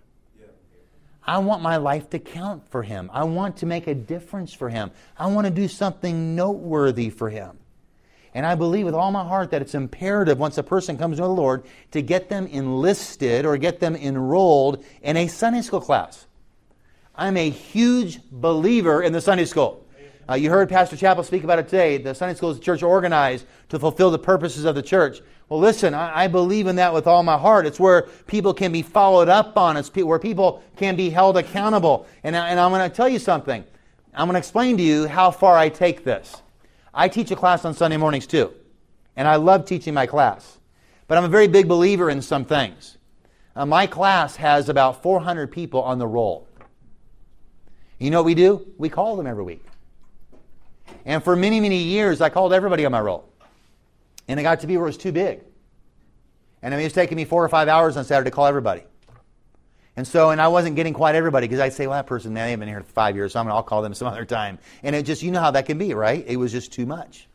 [1.23, 3.09] I want my life to count for him.
[3.13, 4.91] I want to make a difference for him.
[5.17, 7.57] I want to do something noteworthy for him.
[8.33, 11.23] And I believe with all my heart that it's imperative once a person comes to
[11.23, 16.27] the Lord to get them enlisted or get them enrolled in a Sunday school class.
[17.13, 19.80] I'm a huge believer in the Sunday school.
[20.31, 21.97] Uh, you heard Pastor Chappell speak about it today.
[21.97, 25.19] The Sunday school is the church organized to fulfill the purposes of the church.
[25.49, 27.65] Well, listen, I, I, believe in that with all my heart.
[27.65, 29.75] It's where people can be followed up on.
[29.75, 32.07] It's pe- where people can be held accountable.
[32.23, 33.61] And, and I'm going to tell you something.
[34.13, 36.41] I'm going to explain to you how far I take this.
[36.93, 38.53] I teach a class on Sunday mornings too,
[39.17, 40.59] and I love teaching my class.
[41.09, 42.97] But I'm a very big believer in some things.
[43.53, 46.47] Uh, my class has about 400 people on the roll.
[47.99, 48.65] You know what we do?
[48.77, 49.65] We call them every week.
[51.05, 53.27] And for many, many years, I called everybody on my roll.
[54.27, 55.41] And it got to be where it was too big.
[56.61, 58.45] And I mean, it was taking me four or five hours on Saturday to call
[58.45, 58.83] everybody.
[59.97, 62.51] And so, and I wasn't getting quite everybody because I'd say, well, that person, they
[62.51, 64.59] have been here five years, so I'm gonna, I'll call them some other time.
[64.83, 66.23] And it just, you know how that can be, right?
[66.27, 67.27] It was just too much.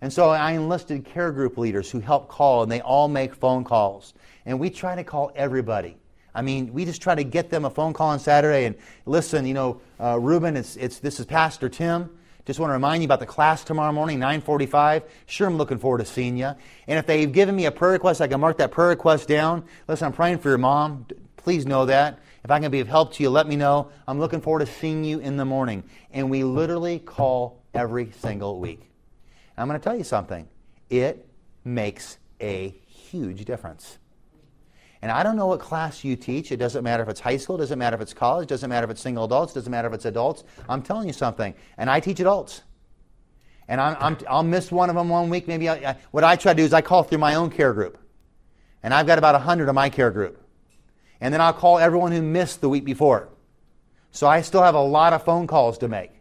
[0.00, 3.64] And so I enlisted care group leaders who help call, and they all make phone
[3.64, 4.12] calls.
[4.44, 5.96] And we try to call everybody.
[6.34, 8.74] I mean, we just try to get them a phone call on Saturday and
[9.06, 12.10] listen, you know, uh, Ruben, it's, it's, this is Pastor Tim.
[12.46, 15.04] Just want to remind you about the class tomorrow morning, 945.
[15.24, 16.52] Sure, I'm looking forward to seeing you.
[16.86, 19.64] And if they've given me a prayer request, I can mark that prayer request down.
[19.88, 21.06] Listen, I'm praying for your mom.
[21.38, 22.18] Please know that.
[22.44, 23.90] If I can be of help to you, let me know.
[24.06, 25.84] I'm looking forward to seeing you in the morning.
[26.12, 28.80] And we literally call every single week.
[29.56, 30.46] And I'm going to tell you something.
[30.90, 31.26] It
[31.64, 33.96] makes a huge difference.
[35.04, 36.50] And I don't know what class you teach.
[36.50, 38.70] It doesn't matter if it's high school, it doesn't matter if it's college, it doesn't
[38.70, 40.44] matter if it's single adults, it doesn't matter if it's adults.
[40.66, 41.54] I'm telling you something.
[41.76, 42.62] And I teach adults.
[43.68, 45.46] And i will miss one of them one week.
[45.46, 47.74] Maybe I, I, what I try to do is I call through my own care
[47.74, 47.98] group.
[48.82, 50.42] And I've got about 100 of my care group
[51.20, 53.28] and then I'll call everyone who missed the week before.
[54.10, 56.12] So I still have a lot of phone calls to make.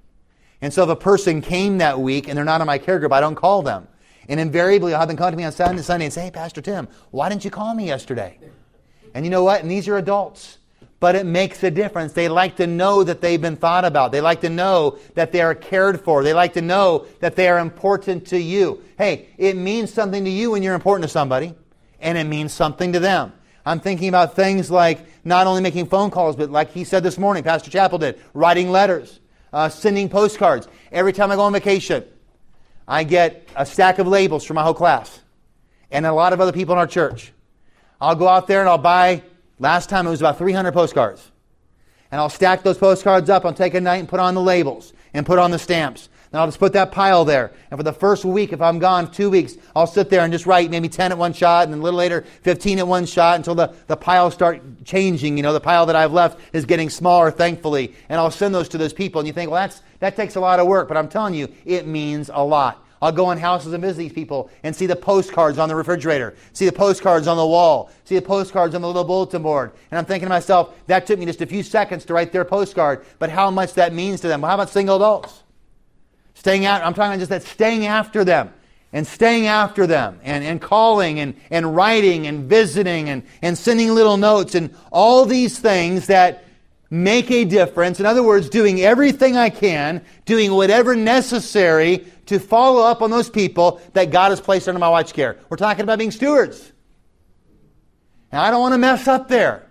[0.61, 3.13] And so if a person came that week and they're not in my care group,
[3.13, 3.87] I don't call them.
[4.27, 6.89] And invariably, I'll have them come to me on Sunday and say, Hey, Pastor Tim,
[7.11, 8.39] why didn't you call me yesterday?
[9.13, 9.62] And you know what?
[9.62, 10.58] And these are adults.
[10.99, 12.13] But it makes a difference.
[12.13, 14.12] They like to know that they've been thought about.
[14.13, 16.23] They like to know that they are cared for.
[16.23, 18.82] They like to know that they are important to you.
[18.97, 21.54] Hey, it means something to you when you're important to somebody,
[21.99, 23.34] and it means something to them.
[23.65, 27.17] I'm thinking about things like not only making phone calls, but like he said this
[27.17, 29.19] morning, Pastor Chappell did, writing letters,
[29.52, 30.69] uh, sending postcards.
[30.91, 32.06] Every time I go on vacation,
[32.88, 35.19] I get a stack of labels for my whole class
[35.91, 37.32] and a lot of other people in our church.
[38.03, 39.23] I'll go out there and I'll buy,
[39.59, 41.31] last time it was about 300 postcards.
[42.11, 43.45] And I'll stack those postcards up.
[43.45, 46.09] I'll take a night and put on the labels and put on the stamps.
[46.29, 47.53] Then I'll just put that pile there.
[47.71, 50.45] And for the first week, if I'm gone two weeks, I'll sit there and just
[50.45, 53.37] write maybe 10 at one shot, and then a little later, 15 at one shot
[53.37, 55.37] until the, the piles start changing.
[55.37, 57.93] You know, the pile that I've left is getting smaller, thankfully.
[58.09, 59.21] And I'll send those to those people.
[59.21, 60.89] And you think, well, that's, that takes a lot of work.
[60.89, 62.82] But I'm telling you, it means a lot.
[63.03, 66.35] I'll go in houses and visit these people and see the postcards on the refrigerator,
[66.53, 69.73] see the postcards on the wall, see the postcards on the little bulletin board.
[69.91, 72.45] And I'm thinking to myself, that took me just a few seconds to write their
[72.45, 74.39] postcard, but how much that means to them.
[74.39, 75.43] Well, how about single adults?
[76.33, 78.53] Staying out, I'm talking about just that staying after them
[78.93, 83.93] and staying after them and, and calling and, and writing and visiting and, and sending
[83.93, 86.45] little notes and all these things that
[86.93, 87.99] make a difference.
[87.99, 93.29] In other words, doing everything I can, doing whatever necessary to follow up on those
[93.29, 95.38] people that God has placed under my watch care.
[95.49, 96.71] We're talking about being stewards.
[98.31, 99.69] And I don't want to mess up there.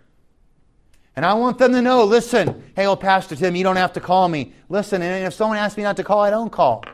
[1.15, 4.01] And I want them to know listen, hey, old Pastor Tim, you don't have to
[4.01, 4.53] call me.
[4.69, 6.85] Listen, and if someone asks me not to call, I don't call.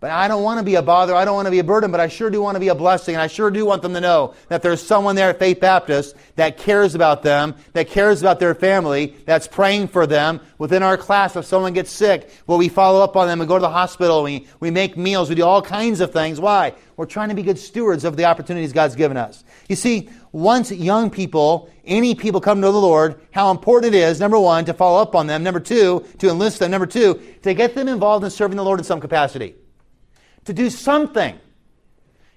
[0.00, 1.14] But I don't want to be a bother.
[1.14, 2.74] I don't want to be a burden, but I sure do want to be a
[2.74, 3.16] blessing.
[3.16, 6.16] And I sure do want them to know that there's someone there at Faith Baptist
[6.36, 10.40] that cares about them, that cares about their family, that's praying for them.
[10.56, 13.56] Within our class, if someone gets sick, well, we follow up on them and go
[13.56, 14.22] to the hospital.
[14.22, 15.28] We, we make meals.
[15.28, 16.40] We do all kinds of things.
[16.40, 16.72] Why?
[16.96, 19.44] We're trying to be good stewards of the opportunities God's given us.
[19.68, 24.18] You see, once young people, any people come to the Lord, how important it is,
[24.18, 25.42] number one, to follow up on them.
[25.42, 26.70] Number two, to enlist them.
[26.70, 29.56] Number two, to get them involved in serving the Lord in some capacity
[30.44, 31.38] to do something.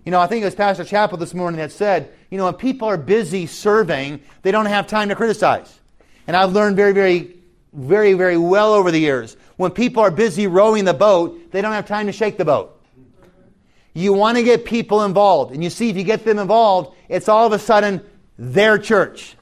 [0.05, 2.55] You know, I think it was Pastor Chappell this morning that said, you know, when
[2.55, 5.79] people are busy serving, they don't have time to criticize.
[6.27, 7.35] And I've learned very, very,
[7.71, 9.37] very, very well over the years.
[9.55, 12.81] When people are busy rowing the boat, they don't have time to shake the boat.
[13.93, 15.53] You want to get people involved.
[15.53, 18.01] And you see, if you get them involved, it's all of a sudden
[18.37, 19.35] their church.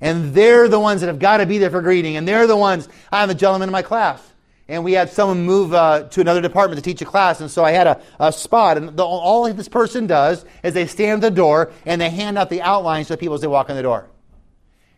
[0.00, 2.16] And they're the ones that have got to be there for greeting.
[2.16, 4.29] And they're the ones, I have a gentleman in my class
[4.70, 7.64] and we had someone move uh, to another department to teach a class, and so
[7.64, 8.76] I had a, a spot.
[8.76, 12.38] And the, all this person does is they stand at the door and they hand
[12.38, 14.08] out the outlines to people as they walk in the door.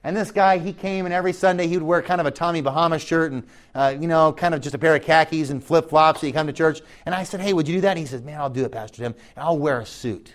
[0.04, 2.60] And this guy, he came, and every Sunday he would wear kind of a Tommy
[2.60, 5.88] Bahama shirt and, uh, you know, kind of just a pair of khakis and flip
[5.88, 6.20] flops.
[6.20, 6.82] So he come to church.
[7.06, 7.90] And I said, Hey, would you do that?
[7.90, 9.14] And he says, Man, I'll do it, Pastor Tim.
[9.36, 10.34] And I'll wear a suit.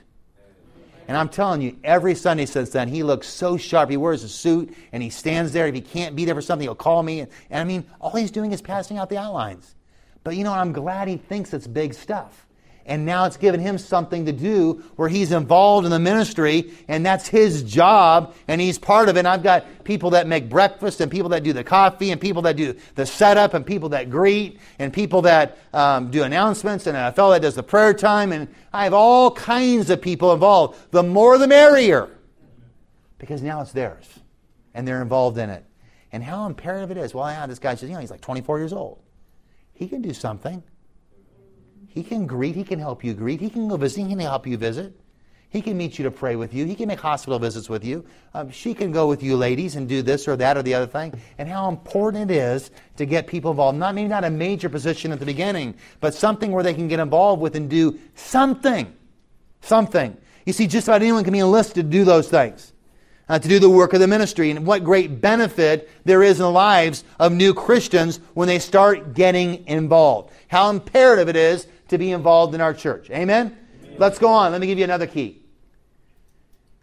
[1.07, 3.89] And I'm telling you, every Sunday since then, he looks so sharp.
[3.89, 5.67] He wears a suit and he stands there.
[5.67, 7.21] If he can't be there for something, he'll call me.
[7.21, 9.75] And, I mean, all he's doing is passing out the outlines.
[10.23, 12.46] But you know, I'm glad he thinks it's big stuff
[12.87, 17.05] and now it's given him something to do where he's involved in the ministry and
[17.05, 19.19] that's his job and he's part of it.
[19.19, 22.41] And I've got people that make breakfast and people that do the coffee and people
[22.43, 26.95] that do the setup and people that greet and people that um, do announcements and
[26.95, 30.79] a fellow that does the prayer time and I have all kinds of people involved.
[30.91, 32.09] The more the merrier
[33.19, 34.07] because now it's theirs
[34.73, 35.65] and they're involved in it.
[36.13, 37.13] And how imperative it is.
[37.13, 38.99] Well, yeah, this guy says, you know, he's like 24 years old.
[39.73, 40.63] He can do something.
[41.97, 42.55] He can greet.
[42.55, 43.41] He can help you greet.
[43.41, 44.03] He can go visit.
[44.03, 44.93] He can help you visit.
[45.49, 46.63] He can meet you to pray with you.
[46.63, 48.05] He can make hospital visits with you.
[48.35, 50.85] Um, she can go with you, ladies, and do this or that or the other
[50.85, 51.19] thing.
[51.39, 53.79] And how important it is to get people involved.
[53.79, 56.99] Not maybe not a major position at the beginning, but something where they can get
[56.99, 58.93] involved with and do something.
[59.61, 60.15] Something.
[60.45, 62.73] You see, just about anyone can be enlisted to do those things.
[63.27, 64.51] Uh, to do the work of the ministry.
[64.51, 69.15] And what great benefit there is in the lives of new Christians when they start
[69.15, 70.31] getting involved.
[70.47, 73.09] How imperative it is to be involved in our church.
[73.09, 73.57] Amen?
[73.81, 73.97] Amen?
[73.97, 74.51] Let's go on.
[74.51, 75.41] Let me give you another key.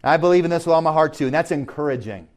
[0.03, 2.27] I believe in this with all my heart too, and that's encouraging.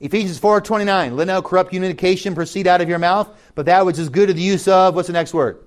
[0.00, 4.08] Ephesians 4:29, let no corrupt communication proceed out of your mouth, but that which is
[4.08, 5.65] good to the use of, what's the next word?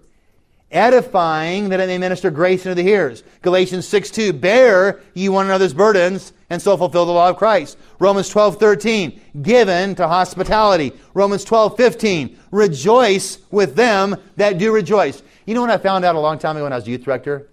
[0.72, 3.24] Edifying that it may minister grace unto the hearers.
[3.42, 7.78] Galatians 6 2, bear ye one another's burdens, and so fulfill the law of Christ.
[7.98, 10.94] Romans 12:13, given to hospitality.
[11.16, 15.24] Romans 12:15, rejoice with them that do rejoice.
[15.46, 17.50] You know what I found out a long time ago when I was youth director?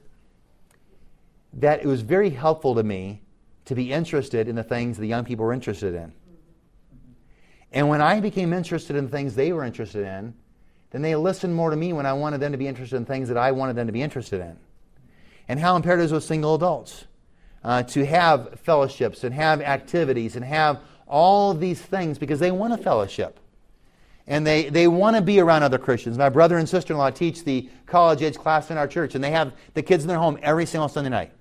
[1.55, 3.23] That it was very helpful to me
[3.65, 6.13] to be interested in the things the young people were interested in.
[7.73, 10.35] And when I became interested in the things they were interested in,
[10.91, 13.29] then they listened more to me when I wanted them to be interested in things
[13.29, 14.57] that I wanted them to be interested in.
[15.49, 17.05] And how imperative is with single adults
[17.65, 22.73] uh, to have fellowships and have activities and have all these things because they want
[22.73, 23.41] a fellowship.
[24.29, 26.19] And they, they want to be around other Christians.
[26.19, 29.23] My brother and sister in law teach the college age class in our church, and
[29.23, 31.33] they have the kids in their home every single Sunday night.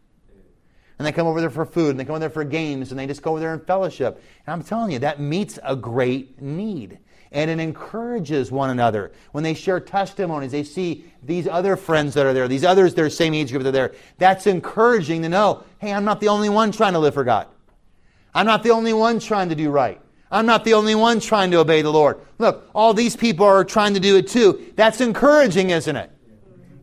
[0.97, 2.99] And they come over there for food, and they come over there for games, and
[2.99, 4.21] they just go over there in fellowship.
[4.45, 6.99] And I'm telling you, that meets a great need
[7.31, 9.11] and it encourages one another.
[9.31, 13.09] When they share testimonies, they see these other friends that are there, these others their
[13.09, 13.95] same age group that are there.
[14.17, 17.47] That's encouraging to know, hey, I'm not the only one trying to live for God.
[18.33, 19.99] I'm not the only one trying to do right.
[20.31, 22.19] I'm not the only one trying to obey the Lord.
[22.39, 24.73] Look, all these people are trying to do it too.
[24.75, 26.11] That's encouraging, isn't it?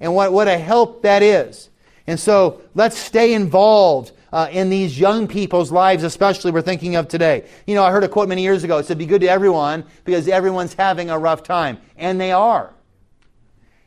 [0.00, 1.68] And what, what a help that is.
[2.06, 7.08] And so let's stay involved uh, in these young people's lives, especially we're thinking of
[7.08, 7.44] today.
[7.66, 8.78] You know, I heard a quote many years ago.
[8.78, 11.78] It said, Be good to everyone because everyone's having a rough time.
[11.96, 12.72] And they are.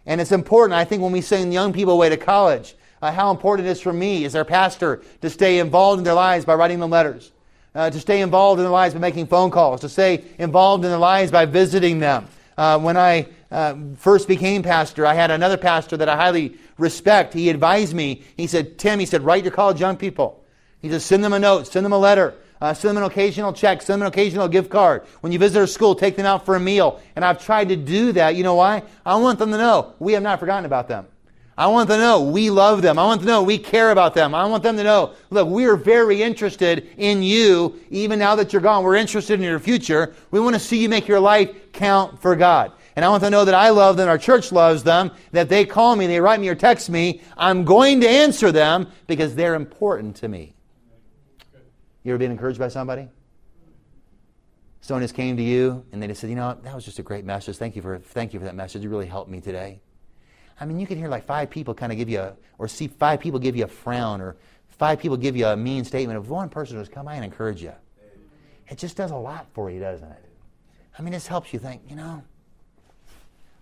[0.05, 3.31] And it's important, I think, when we send young people away to college, uh, how
[3.31, 6.53] important it is for me as their pastor to stay involved in their lives by
[6.53, 7.31] writing them letters,
[7.73, 10.91] uh, to stay involved in their lives by making phone calls, to stay involved in
[10.91, 12.27] their lives by visiting them.
[12.57, 17.33] Uh, when I uh, first became pastor, I had another pastor that I highly respect.
[17.33, 18.23] He advised me.
[18.37, 20.43] He said, Tim, he said, write your college young people.
[20.81, 23.53] He said, send them a note, send them a letter, uh, send them an occasional
[23.53, 25.03] check, send them an occasional gift card.
[25.21, 27.01] When you visit a school, take them out for a meal.
[27.15, 28.35] And I've tried to do that.
[28.35, 28.83] You know why?
[29.05, 31.07] I want them to know we have not forgotten about them.
[31.57, 32.99] I want them to know we love them.
[32.99, 34.35] I want them to know we care about them.
[34.35, 38.51] I want them to know, look, we are very interested in you, even now that
[38.51, 38.83] you're gone.
[38.83, 40.13] We're interested in your future.
[40.31, 42.73] We want to see you make your life count for God.
[42.95, 45.49] And I want them to know that I love them, our church loves them, that
[45.49, 49.35] they call me, they write me or text me, I'm going to answer them because
[49.35, 50.55] they're important to me.
[52.03, 53.09] You ever been encouraged by somebody?
[54.79, 57.03] Someone just came to you and they just said, you know, that was just a
[57.03, 57.57] great message.
[57.57, 58.85] Thank you for, thank you for that message.
[58.85, 59.81] It really helped me today.
[60.59, 62.87] I mean, you can hear like five people kind of give you a, or see
[62.87, 64.37] five people give you a frown, or
[64.69, 66.17] five people give you a mean statement.
[66.17, 67.73] If one person just come by and encourage you,
[68.69, 70.25] it just does a lot for you, doesn't it?
[70.97, 72.23] I mean, this helps you think, you know,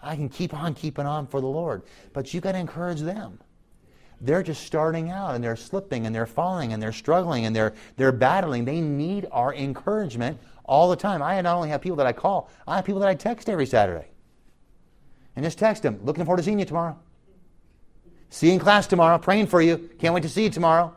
[0.04, 1.84] I can keep on keeping on for the Lord.
[2.12, 3.40] But you got to encourage them.
[4.22, 7.74] They're just starting out and they're slipping and they're falling and they're struggling and they're,
[7.98, 8.64] they're battling.
[8.66, 11.22] They need our encouragement all the time.
[11.22, 13.66] I not only have people that I call, I have people that I text every
[13.66, 14.08] Saturday.
[15.36, 16.98] And just text them, looking forward to seeing you tomorrow.
[18.30, 19.90] See you in class tomorrow, praying for you.
[20.00, 20.96] Can't wait to see you tomorrow.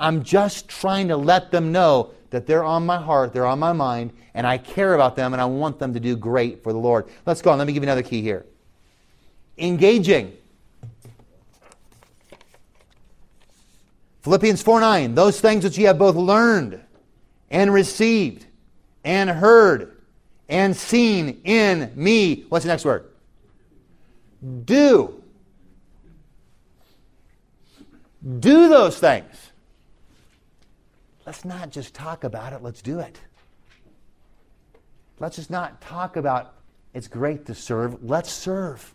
[0.00, 3.72] I'm just trying to let them know that they're on my heart, they're on my
[3.72, 6.78] mind, and I care about them and I want them to do great for the
[6.78, 7.08] Lord.
[7.26, 7.58] Let's go on.
[7.58, 8.46] Let me give you another key here.
[9.58, 10.36] Engaging.
[14.22, 15.14] Philippians 4 9.
[15.14, 16.80] Those things which ye have both learned
[17.50, 18.46] and received
[19.04, 19.96] and heard
[20.48, 22.44] and seen in me.
[22.48, 23.10] What's the next word?
[24.64, 25.22] Do.
[28.22, 29.29] Do those things.
[31.30, 33.16] Let's not just talk about it, let's do it.
[35.20, 36.54] Let's just not talk about
[36.92, 38.92] it's great to serve, let's serve.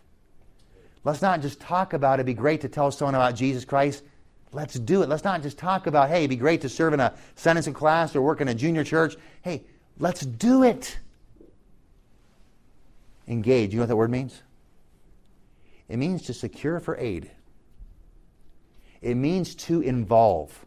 [1.02, 4.04] Let's not just talk about it'd be great to tell someone about Jesus Christ.
[4.52, 5.08] Let's do it.
[5.08, 7.72] Let's not just talk about, hey, it'd be great to serve in a Sunday school
[7.72, 9.16] class or work in a junior church.
[9.40, 9.64] Hey,
[9.98, 10.98] let's do it.
[13.26, 13.72] Engage.
[13.72, 14.42] You know what that word means?
[15.88, 17.30] It means to secure for aid.
[19.00, 20.65] It means to involve.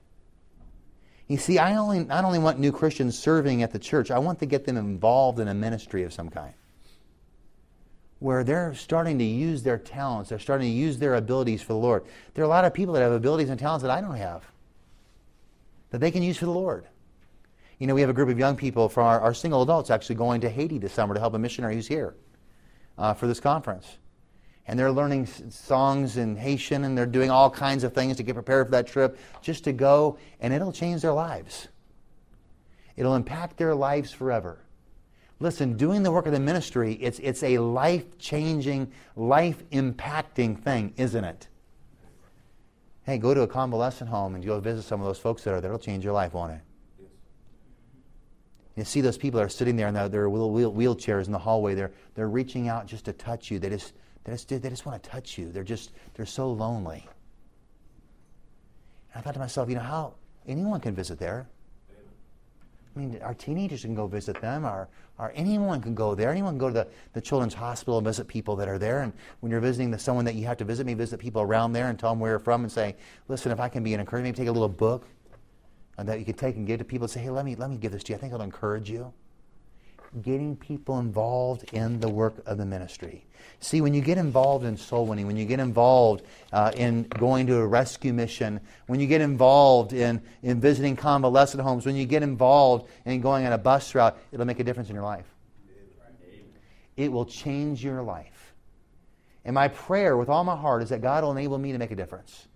[1.29, 4.39] You see, I only, not only want new Christians serving at the church, I want
[4.39, 6.55] to get them involved in a ministry of some kind.
[8.17, 11.79] Where they're starting to use their talents, they're starting to use their abilities for the
[11.79, 12.03] Lord.
[12.33, 14.43] There are a lot of people that have abilities and talents that I don't have,
[15.91, 16.87] that they can use for the Lord.
[17.77, 20.15] You know, we have a group of young people from our, our single adults actually
[20.15, 22.15] going to Haiti this summer to help a missionary who's here
[22.97, 23.97] uh, for this conference
[24.69, 28.35] and they're learning songs in Haitian and they're doing all kinds of things to get
[28.35, 31.69] prepared for that trip just to go, and it'll change their lives.
[32.95, 34.59] It'll impact their lives forever.
[35.39, 40.93] Listen, doing the work of the ministry, it's, it's a life changing, life impacting thing,
[40.97, 41.47] isn't it?
[43.01, 45.61] Hey, go to a convalescent home and go visit some of those folks that are
[45.61, 45.71] there.
[45.71, 46.61] It'll change your life, won't it?
[48.75, 51.31] You see those people that are sitting there in their, their wheel, wheel, wheelchairs in
[51.31, 51.73] the hallway.
[51.73, 53.57] They're, they're reaching out just to touch you.
[53.57, 53.93] They just,
[54.23, 55.51] they just, they just want to touch you.
[55.51, 57.07] They're just, they're so lonely.
[59.13, 60.15] And I thought to myself, you know, how
[60.47, 61.47] anyone can visit there.
[62.95, 64.65] I mean, our teenagers can go visit them.
[64.65, 64.89] Our,
[65.19, 66.31] our, anyone can go there.
[66.31, 69.01] Anyone can go to the, the children's hospital and visit people that are there.
[69.01, 71.73] And when you're visiting the, someone that you have to visit, maybe visit people around
[71.73, 72.95] there and tell them where you're from and say,
[73.27, 75.07] listen, if I can be an encouragement, maybe take a little book
[75.97, 77.69] uh, that you could take and give to people and say, hey, let me, let
[77.69, 78.17] me give this to you.
[78.17, 79.13] I think it'll encourage you
[80.21, 83.25] getting people involved in the work of the ministry.
[83.59, 87.47] See, when you get involved in soul winning, when you get involved uh, in going
[87.47, 92.05] to a rescue mission, when you get involved in, in visiting convalescent homes, when you
[92.05, 95.25] get involved in going on a bus route, it'll make a difference in your life.
[96.95, 98.53] It will change your life.
[99.45, 101.91] And my prayer with all my heart is that God will enable me to make
[101.91, 102.48] a difference.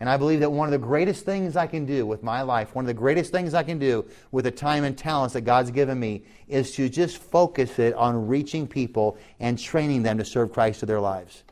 [0.00, 2.74] And I believe that one of the greatest things I can do with my life,
[2.74, 5.70] one of the greatest things I can do with the time and talents that God's
[5.70, 10.52] given me, is to just focus it on reaching people and training them to serve
[10.52, 11.44] Christ to their lives.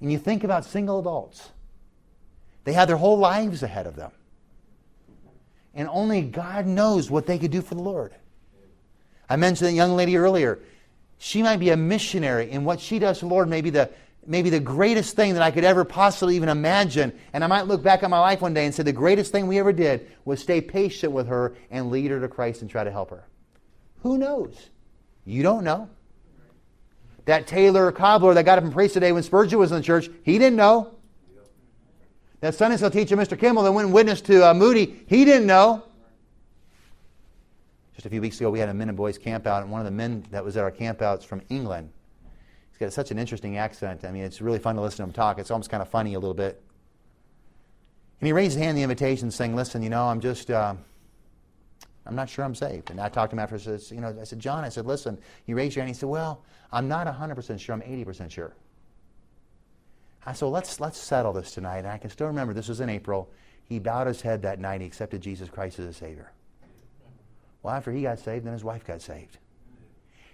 [0.00, 1.50] And you think about single adults,
[2.64, 4.12] they have their whole lives ahead of them.
[5.74, 8.14] And only God knows what they could do for the Lord.
[9.28, 10.58] I mentioned that young lady earlier.
[11.18, 13.90] She might be a missionary, and what she does for the Lord may be the
[14.30, 17.12] maybe the greatest thing that I could ever possibly even imagine.
[17.32, 19.48] And I might look back on my life one day and say the greatest thing
[19.48, 22.84] we ever did was stay patient with her and lead her to Christ and try
[22.84, 23.26] to help her.
[24.02, 24.70] Who knows?
[25.24, 25.90] You don't know.
[27.24, 30.08] That tailor cobbler that got up and preached today when Spurgeon was in the church,
[30.22, 30.94] he didn't know.
[32.40, 33.38] That Sunday school teacher, Mr.
[33.38, 35.82] Kimball, that went and witnessed to uh, Moody, he didn't know.
[37.94, 39.80] Just a few weeks ago, we had a men and boys camp out, and one
[39.80, 41.90] of the men that was at our camp out is from England
[42.80, 44.04] got such an interesting accent.
[44.04, 45.38] I mean, it's really fun to listen to him talk.
[45.38, 46.60] It's almost kind of funny a little bit.
[48.20, 50.74] And he raised his hand in the invitation, saying, "Listen, you know, I'm just, uh,
[52.06, 53.58] I'm not sure I'm saved." And I talked to him after.
[53.58, 55.94] Said, "You know, I said, John, I said, listen." He raised your hand.
[55.94, 57.74] He said, "Well, I'm not 100% sure.
[57.74, 58.54] I'm 80% sure."
[60.24, 62.88] I said, "Let's let's settle this tonight." And I can still remember this was in
[62.88, 63.30] April.
[63.64, 64.80] He bowed his head that night.
[64.80, 66.32] He accepted Jesus Christ as a Savior.
[67.62, 69.38] Well, after he got saved, then his wife got saved.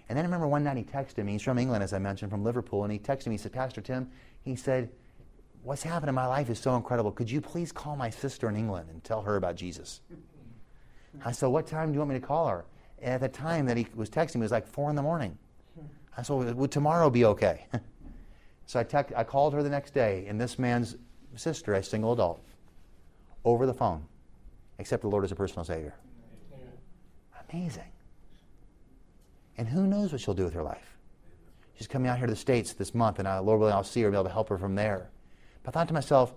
[0.09, 1.33] And then I remember one night he texted me.
[1.33, 2.83] He's from England, as I mentioned, from Liverpool.
[2.83, 3.33] And he texted me.
[3.33, 4.09] He said, Pastor Tim,
[4.41, 4.89] he said,
[5.63, 7.11] What's happened in my life is so incredible.
[7.11, 9.99] Could you please call my sister in England and tell her about Jesus?
[11.25, 12.65] I said, What time do you want me to call her?
[12.99, 15.01] And at the time that he was texting me, it was like 4 in the
[15.01, 15.37] morning.
[16.15, 17.65] I said, Would tomorrow be okay?
[18.65, 20.95] so I, text, I called her the next day, and this man's
[21.35, 22.41] sister, a single adult,
[23.43, 24.05] over the phone,
[24.79, 25.95] accept the Lord as a personal Savior.
[27.49, 27.91] Amazing.
[29.57, 30.97] And who knows what she'll do with her life?
[31.77, 34.01] She's coming out here to the States this month, and I, Lord willing, I'll see
[34.01, 35.09] her and be able to help her from there.
[35.63, 36.33] But I thought to myself,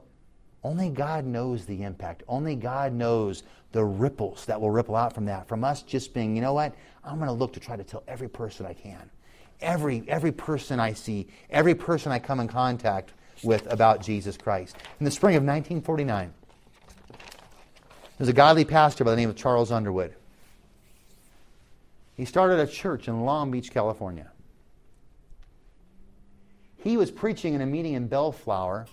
[0.63, 2.23] only God knows the impact.
[2.29, 3.43] Only God knows
[3.73, 5.49] the ripples that will ripple out from that.
[5.49, 6.75] From us just being, you know what?
[7.03, 9.11] I'm going to look to try to tell every person I can.
[9.63, 13.13] Every, every person I see, every person I come in contact
[13.43, 14.77] with about Jesus Christ.
[14.99, 16.33] In the spring of 1949,
[18.19, 20.15] there's a godly pastor by the name of Charles Underwood.
[22.15, 24.31] He started a church in Long Beach, California.
[26.77, 28.87] He was preaching in a meeting in Bellflower.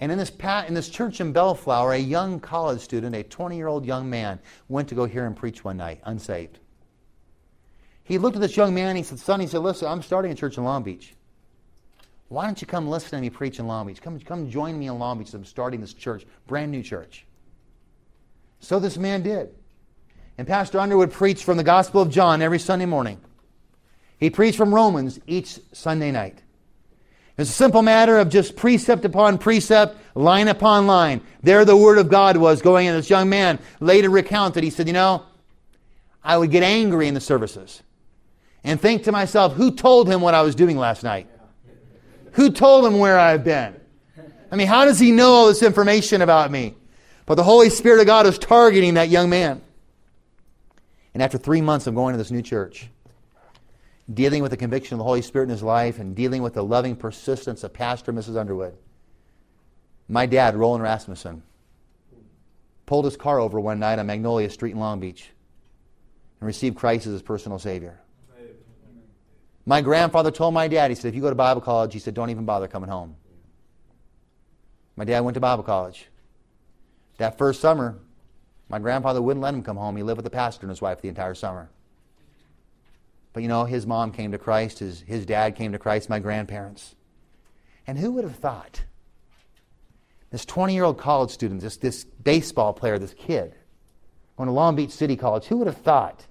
[0.00, 0.30] And in this,
[0.66, 4.38] in this church in Bellflower, a young college student, a 20 year old young man,
[4.68, 6.58] went to go hear him preach one night, unsaved.
[8.04, 8.96] He looked at this young man.
[8.96, 11.14] He said, Son, he said, Listen, I'm starting a church in Long Beach.
[12.28, 14.02] Why don't you come listen to me preach in Long Beach?
[14.02, 15.32] Come, come join me in Long Beach.
[15.34, 17.26] I'm starting this church, brand new church.
[18.60, 19.54] So this man did.
[20.36, 23.20] And Pastor Underwood preached from the Gospel of John every Sunday morning.
[24.18, 26.42] He preached from Romans each Sunday night.
[27.36, 31.20] It's a simple matter of just precept upon precept, line upon line.
[31.42, 34.86] There the Word of God was going, and this young man later recounted, he said,
[34.86, 35.24] You know,
[36.22, 37.82] I would get angry in the services
[38.62, 41.28] and think to myself, who told him what I was doing last night?
[42.32, 43.78] Who told him where I've been?
[44.50, 46.74] I mean, how does he know all this information about me?
[47.26, 49.60] But the Holy Spirit of God is targeting that young man.
[51.14, 52.90] And after three months of going to this new church,
[54.12, 56.64] dealing with the conviction of the Holy Spirit in his life and dealing with the
[56.64, 58.36] loving persistence of Pastor Mrs.
[58.36, 58.76] Underwood,
[60.08, 61.42] my dad, Roland Rasmussen,
[62.84, 65.30] pulled his car over one night on Magnolia Street in Long Beach
[66.40, 68.00] and received Christ as his personal Savior.
[69.66, 72.12] My grandfather told my dad, he said, if you go to Bible college, he said,
[72.12, 73.16] don't even bother coming home.
[74.96, 76.06] My dad went to Bible college.
[77.16, 77.98] That first summer,
[78.74, 79.94] my grandfather wouldn't let him come home.
[79.94, 81.70] He lived with the pastor and his wife the entire summer.
[83.32, 86.18] But you know, his mom came to Christ, his, his dad came to Christ, my
[86.18, 86.96] grandparents.
[87.86, 88.82] And who would have thought?
[90.32, 93.54] This 20 year old college student, this, this baseball player, this kid,
[94.36, 96.26] going to Long Beach City College, who would have thought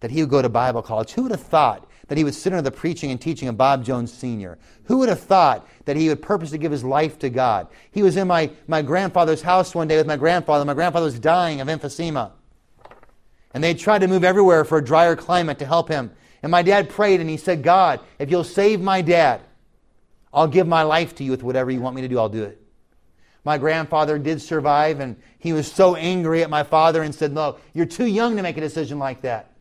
[0.00, 1.12] that he would go to Bible college?
[1.12, 3.84] Who would have thought that he would sit under the preaching and teaching of Bob
[3.84, 4.58] Jones Sr.?
[4.84, 7.68] Who would have thought that he would purpose to give his life to God?
[7.90, 10.64] He was in my, my grandfather's house one day with my grandfather.
[10.64, 12.32] My grandfather was dying of emphysema.
[13.54, 16.10] And they tried to move everywhere for a drier climate to help him.
[16.42, 19.40] And my dad prayed and he said, God, if you'll save my dad,
[20.32, 22.44] I'll give my life to you with whatever you want me to do, I'll do
[22.44, 22.60] it.
[23.46, 27.58] My grandfather did survive, and he was so angry at my father and said, No,
[27.72, 29.52] you're too young to make a decision like that.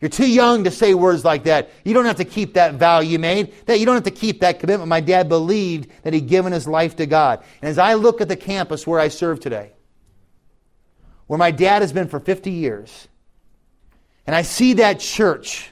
[0.00, 1.70] You're too young to say words like that.
[1.84, 3.52] You don't have to keep that vow you made.
[3.66, 4.88] That you don't have to keep that commitment.
[4.88, 7.44] My dad believed that he'd given his life to God.
[7.60, 9.72] And as I look at the campus where I serve today,
[11.26, 13.08] where my dad has been for 50 years,
[14.26, 15.70] and I see that church,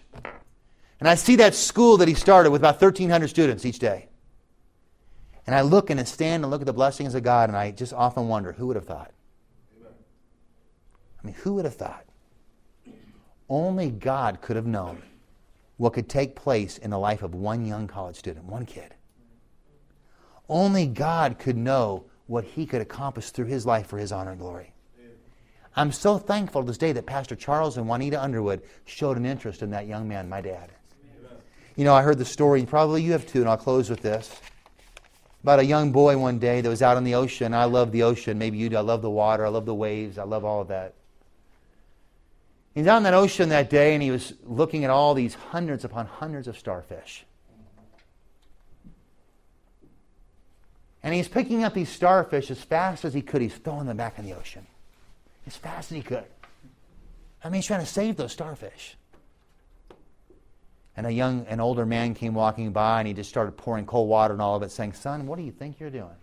[1.00, 4.08] and I see that school that he started with about 1,300 students each day.
[5.46, 7.70] And I look and I stand and look at the blessings of God, and I
[7.70, 9.10] just often wonder who would have thought?
[9.82, 12.04] I mean, who would have thought?
[13.48, 15.02] Only God could have known
[15.76, 18.94] what could take place in the life of one young college student, one kid.
[20.48, 24.40] Only God could know what he could accomplish through his life for his honor and
[24.40, 24.72] glory.
[25.76, 29.70] I'm so thankful this day that Pastor Charles and Juanita Underwood showed an interest in
[29.70, 30.72] that young man, my dad.
[31.76, 34.40] You know, I heard the story, probably you have too, and I'll close with this.
[35.44, 37.54] About a young boy one day that was out on the ocean.
[37.54, 38.36] I love the ocean.
[38.38, 38.76] Maybe you do.
[38.76, 39.46] I love the water.
[39.46, 40.18] I love the waves.
[40.18, 40.94] I love all of that.
[42.74, 45.84] He's out in that ocean that day and he was looking at all these hundreds
[45.84, 47.24] upon hundreds of starfish.
[51.02, 53.40] And he's picking up these starfish as fast as he could.
[53.40, 54.66] He's throwing them back in the ocean
[55.46, 56.24] as fast as he could.
[57.42, 58.96] I mean, he's trying to save those starfish.
[60.96, 64.08] And a young, an older man came walking by and he just started pouring cold
[64.08, 66.16] water and all of it, saying, Son, what do you think you're doing?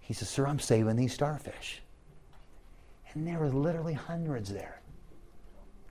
[0.00, 1.79] He says, Sir, I'm saving these starfish.
[3.14, 4.80] And there were literally hundreds there.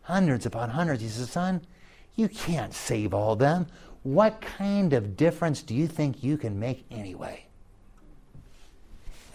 [0.04, 1.02] Hundreds upon hundreds.
[1.02, 1.62] He says, Son,
[2.16, 3.68] you can't save all of them.
[4.04, 7.46] What kind of difference do you think you can make anyway?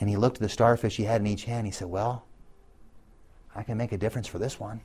[0.00, 1.66] And he looked at the starfish he had in each hand.
[1.66, 2.24] He said, Well,
[3.54, 4.80] I can make a difference for this one.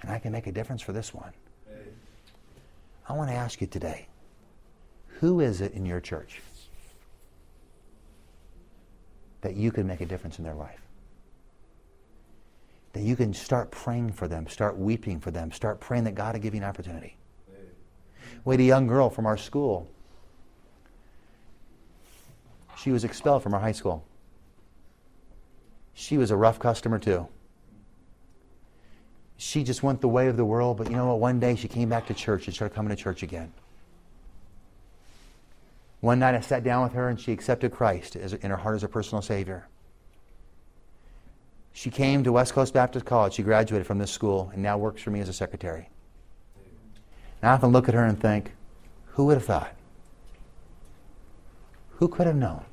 [0.00, 1.32] And I can make a difference for this one.
[3.08, 4.06] I want to ask you today
[5.06, 6.40] who is it in your church
[9.40, 10.80] that you can make a difference in their life?
[12.92, 16.34] That you can start praying for them, start weeping for them, start praying that God
[16.34, 17.16] will give you an opportunity.
[18.44, 19.88] We had a young girl from our school.
[22.76, 24.04] She was expelled from our high school.
[25.94, 27.28] She was a rough customer, too.
[29.36, 31.20] She just went the way of the world, but you know what?
[31.20, 33.52] One day she came back to church and started coming to church again.
[36.00, 38.76] One night I sat down with her and she accepted Christ as, in her heart
[38.76, 39.66] as her personal Savior.
[41.72, 43.34] She came to West Coast Baptist College.
[43.34, 45.88] She graduated from this school and now works for me as a secretary.
[47.40, 48.52] And I often look at her and think,
[49.06, 49.74] who would have thought?
[51.96, 52.64] Who could have known?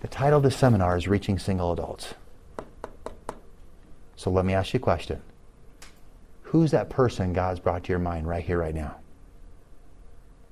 [0.00, 2.14] The title of this seminar is Reaching Single Adults.
[4.16, 5.22] So let me ask you a question.
[6.42, 8.99] Who's that person God's brought to your mind right here, right now?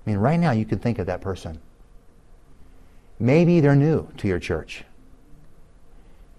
[0.08, 1.60] I mean, right now you can think of that person.
[3.18, 4.84] Maybe they're new to your church.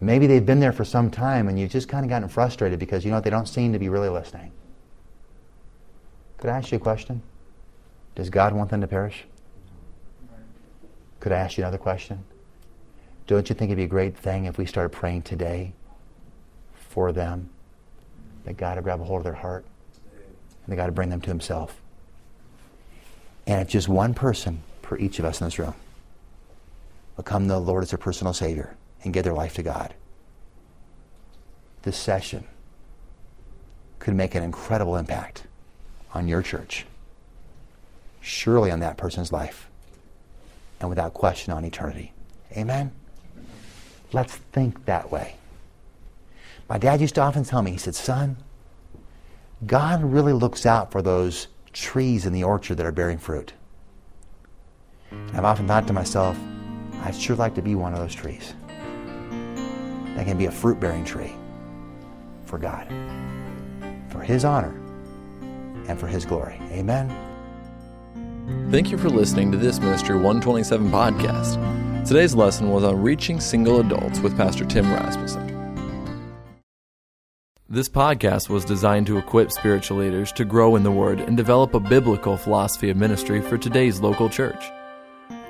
[0.01, 3.05] Maybe they've been there for some time and you've just kind of gotten frustrated because
[3.05, 4.51] you know they don't seem to be really listening.
[6.39, 7.21] Could I ask you a question?
[8.15, 9.25] Does God want them to perish?
[11.19, 12.23] Could I ask you another question?
[13.27, 15.73] Don't you think it'd be a great thing if we started praying today
[16.73, 17.51] for them?
[18.45, 19.63] That God would grab a hold of their heart
[20.65, 21.78] and that God would bring them to Himself.
[23.49, 25.73] And if just one person for each of us in this room
[27.17, 29.95] will come to the Lord as their personal Savior and give their life to God,
[31.81, 32.43] this session
[33.97, 35.45] could make an incredible impact
[36.13, 36.85] on your church,
[38.21, 39.67] surely on that person's life,
[40.79, 42.13] and without question on eternity.
[42.55, 42.91] Amen?
[44.13, 45.37] Let's think that way.
[46.69, 48.37] My dad used to often tell me, he said, Son,
[49.65, 53.53] God really looks out for those trees in the orchard that are bearing fruit.
[55.11, 56.37] And I've often thought to myself,
[57.03, 58.53] I'd sure like to be one of those trees.
[60.15, 61.33] That can be a fruit bearing tree
[62.45, 62.87] for God,
[64.09, 64.75] for His honor,
[65.87, 66.59] and for His glory.
[66.71, 67.09] Amen.
[68.69, 72.05] Thank you for listening to this Ministry 127 podcast.
[72.07, 75.48] Today's lesson was on reaching single adults with Pastor Tim Rasmussen.
[77.71, 81.75] This podcast was designed to equip spiritual leaders to grow in the Word and develop
[81.75, 84.71] a biblical philosophy of ministry for today's local church.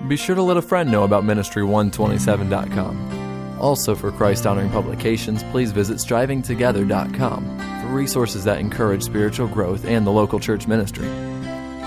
[0.09, 3.61] Be sure to let a friend know about Ministry127.com.
[3.61, 10.05] Also, for Christ honoring publications, please visit strivingtogether.com for resources that encourage spiritual growth and
[10.05, 11.07] the local church ministry.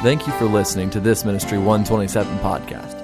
[0.01, 3.02] Thank you for listening to this Ministry 127 podcast.